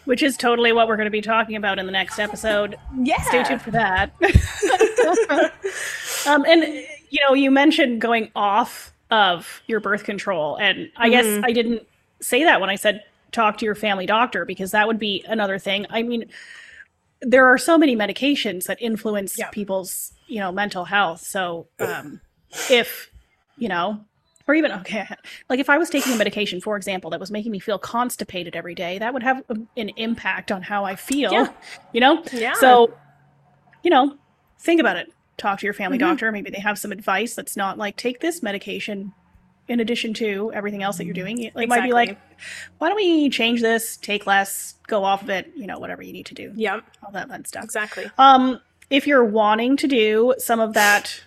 [0.06, 2.77] Which is totally what we're going to be talking about in the next episode.
[3.02, 3.22] Yeah.
[3.23, 4.14] Stay tuned for that.
[6.27, 6.64] um, and,
[7.10, 10.57] you know, you mentioned going off of your birth control.
[10.57, 11.11] And I mm-hmm.
[11.11, 11.88] guess I didn't
[12.22, 15.60] say that when I said talk to your family doctor because that would be another
[15.60, 15.86] thing.
[15.90, 16.30] I mean,
[17.22, 19.50] there are so many medications that influence yeah.
[19.50, 22.20] people's you know mental health so um
[22.70, 23.10] if
[23.58, 24.00] you know
[24.48, 25.08] or even okay
[25.50, 28.56] like if i was taking a medication for example that was making me feel constipated
[28.56, 31.48] every day that would have an impact on how i feel yeah.
[31.94, 32.94] you know yeah so
[33.84, 34.18] you know
[34.60, 36.08] think about it talk to your family mm-hmm.
[36.08, 39.14] doctor maybe they have some advice that's not like take this medication
[39.68, 41.40] in addition to everything else that you're doing.
[41.40, 41.68] It exactly.
[41.68, 42.18] might be like,
[42.78, 46.14] why don't we change this, take less, go off of it, you know, whatever you
[46.14, 46.52] need to do.
[46.56, 46.84] Yep.
[47.04, 47.64] All that fun stuff.
[47.64, 48.06] Exactly.
[48.18, 48.60] Um,
[48.90, 51.24] if you're wanting to do some of that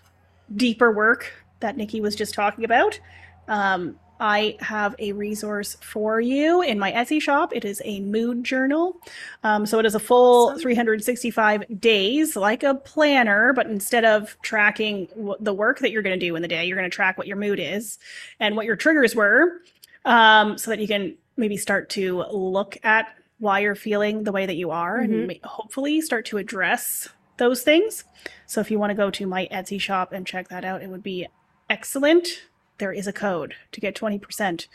[0.54, 3.00] deeper work that Nikki was just talking about,
[3.48, 7.54] um, I have a resource for you in my Etsy shop.
[7.54, 8.96] It is a mood journal.
[9.44, 10.62] Um, so it is a full awesome.
[10.62, 16.18] 365 days, like a planner, but instead of tracking w- the work that you're going
[16.18, 17.98] to do in the day, you're going to track what your mood is
[18.40, 19.60] and what your triggers were
[20.04, 24.46] um, so that you can maybe start to look at why you're feeling the way
[24.46, 25.30] that you are mm-hmm.
[25.30, 28.04] and hopefully start to address those things.
[28.46, 30.88] So if you want to go to my Etsy shop and check that out, it
[30.88, 31.28] would be
[31.70, 32.42] excellent
[32.78, 34.66] there is a code to get 20%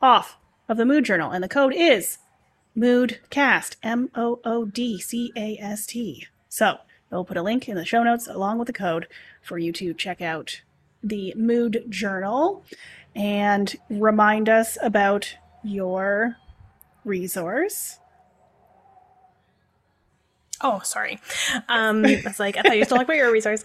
[0.00, 0.36] off
[0.68, 2.18] of the Mood Journal, and the code is
[2.76, 6.26] Moodcast, M O O D C A S T.
[6.48, 6.78] So
[7.10, 9.06] we'll put a link in the show notes along with the code
[9.42, 10.62] for you to check out
[11.02, 12.64] the Mood Journal
[13.14, 16.36] and remind us about your
[17.04, 17.98] resource.
[20.62, 21.18] Oh, sorry.
[21.68, 23.64] Um, I was like, I thought you still talking about your resource.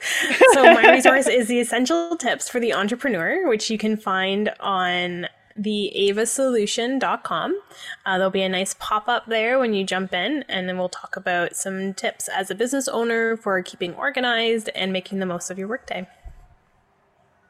[0.53, 5.28] So my resource is the essential tips for the entrepreneur, which you can find on
[5.56, 7.60] the avasolution.com.
[8.06, 10.90] Uh, there'll be a nice pop up there when you jump in, and then we'll
[10.90, 15.49] talk about some tips as a business owner for keeping organized and making the most
[15.49, 16.07] of your workday.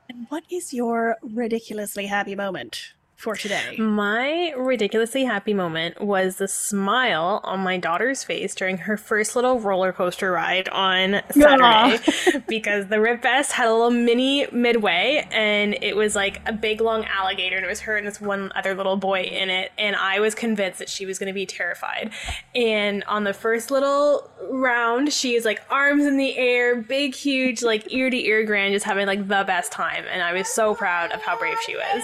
[0.09, 2.93] And what is your ridiculously happy moment?
[3.17, 3.75] For today?
[3.79, 9.59] My ridiculously happy moment was the smile on my daughter's face during her first little
[9.59, 11.99] roller coaster ride on Saturday
[12.47, 16.79] because the Rib Fest had a little mini midway and it was like a big
[16.79, 19.95] long alligator and it was her and this one other little boy in it and
[19.95, 22.11] I was convinced that she was going to be terrified.
[22.53, 27.63] And on the first little round, she is like arms in the air, big huge
[27.63, 30.75] like ear to ear grin just having like the best time and I was so
[30.75, 32.03] proud of how brave she was.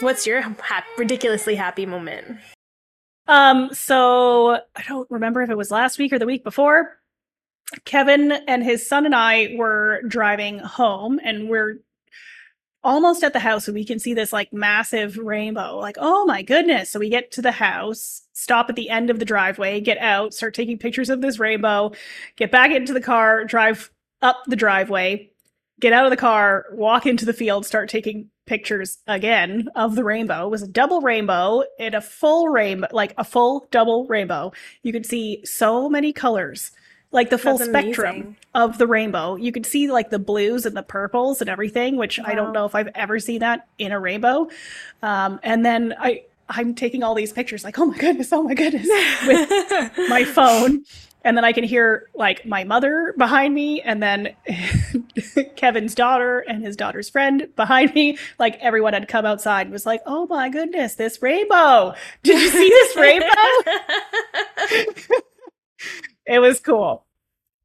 [0.00, 2.38] What's your ha- ridiculously happy moment?
[3.26, 6.98] Um, so I don't remember if it was last week or the week before.
[7.84, 11.80] Kevin and his son and I were driving home and we're
[12.82, 15.76] almost at the house and we can see this like massive rainbow.
[15.78, 16.90] Like, oh my goodness.
[16.90, 20.32] So we get to the house, stop at the end of the driveway, get out,
[20.32, 21.92] start taking pictures of this rainbow,
[22.36, 23.90] get back into the car, drive
[24.22, 25.30] up the driveway,
[25.80, 30.04] get out of the car, walk into the field, start taking pictures again of the
[30.04, 30.46] rainbow.
[30.46, 34.52] It was a double rainbow in a full rainbow, like a full double rainbow.
[34.82, 36.72] You could see so many colors,
[37.12, 38.36] like the full That's spectrum amazing.
[38.54, 39.36] of the rainbow.
[39.36, 42.64] You could see like the blues and the purples and everything, which I don't know
[42.64, 44.48] if I've ever seen that in a rainbow.
[45.02, 48.54] Um, and then I, I'm taking all these pictures, like, oh my goodness, oh my
[48.54, 48.88] goodness,
[49.26, 50.84] with my phone.
[51.24, 54.34] And then I can hear like my mother behind me, and then
[55.56, 58.18] Kevin's daughter and his daughter's friend behind me.
[58.38, 61.94] Like everyone had come outside and was like, "Oh my goodness, this rainbow!
[62.22, 63.26] Did you see this rainbow?"
[66.26, 67.06] it was cool.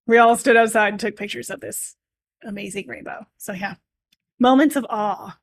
[0.08, 1.96] We all stood outside and took pictures of this
[2.44, 3.26] amazing rainbow.
[3.38, 3.76] So yeah,
[4.40, 5.38] moments of awe.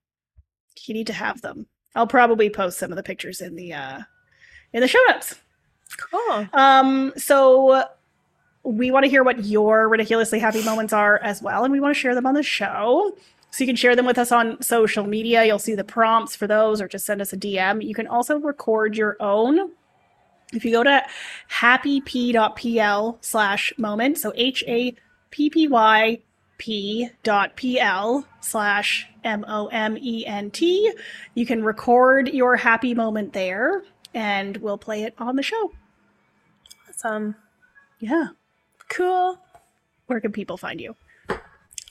[0.87, 1.67] You need to have them.
[1.95, 4.01] I'll probably post some of the pictures in the uh,
[4.73, 5.37] in the show notes.
[5.97, 6.49] cool.
[6.53, 7.87] Um, so
[8.63, 11.95] we want to hear what your ridiculously happy moments are as well, and we want
[11.95, 13.17] to share them on the show.
[13.51, 15.45] So you can share them with us on social media.
[15.45, 17.85] You'll see the prompts for those, or just send us a DM.
[17.85, 19.73] You can also record your own.
[20.53, 21.05] If you go to
[21.51, 24.95] happyp.pl slash moment, so H A
[25.31, 26.19] P P Y
[26.59, 30.93] P dot PL slash M O M E N T,
[31.35, 33.83] you can record your happy moment there
[34.13, 35.73] and we'll play it on the show.
[36.89, 37.37] Awesome.
[38.01, 38.29] Yeah.
[38.91, 39.39] Cool.
[40.07, 40.97] Where can people find you?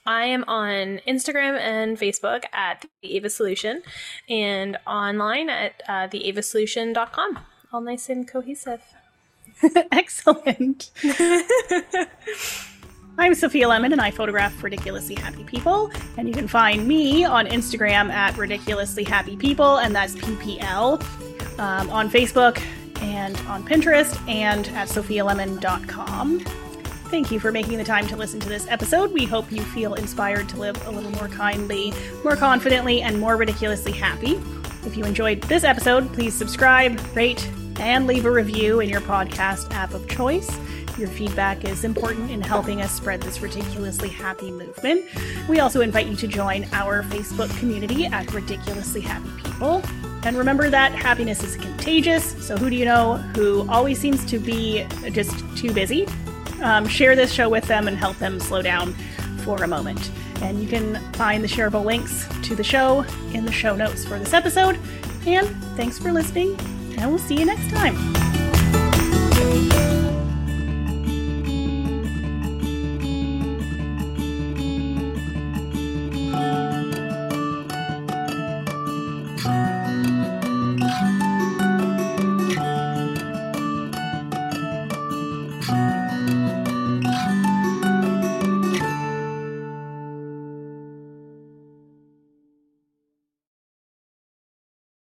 [0.06, 3.82] I am on Instagram and Facebook at the Ava Solution
[4.28, 7.40] and online at uh, theavasolution.com.
[7.72, 8.82] All nice and cohesive.
[9.92, 10.92] Excellent.
[13.18, 15.92] I'm Sophia Lemon and I photograph ridiculously happy people.
[16.18, 21.02] And you can find me on Instagram at ridiculously happy people, and that's PPL,
[21.60, 22.62] um, on Facebook
[23.02, 26.69] and on Pinterest and at sophialemon.com.
[27.10, 29.12] Thank you for making the time to listen to this episode.
[29.12, 31.92] We hope you feel inspired to live a little more kindly,
[32.24, 34.40] more confidently, and more ridiculously happy.
[34.86, 37.50] If you enjoyed this episode, please subscribe, rate,
[37.80, 40.56] and leave a review in your podcast app of choice.
[41.00, 45.04] Your feedback is important in helping us spread this ridiculously happy movement.
[45.50, 49.82] We also invite you to join our Facebook community at Ridiculously Happy People.
[50.24, 54.38] And remember that happiness is contagious, so who do you know who always seems to
[54.38, 56.06] be just too busy?
[56.62, 58.94] Um, share this show with them and help them slow down
[59.44, 60.12] for a moment.
[60.42, 64.20] And you can find the shareable links to the show in the show notes for
[64.20, 64.80] this episode.
[65.26, 66.58] And thanks for listening,
[66.98, 67.96] and we'll see you next time.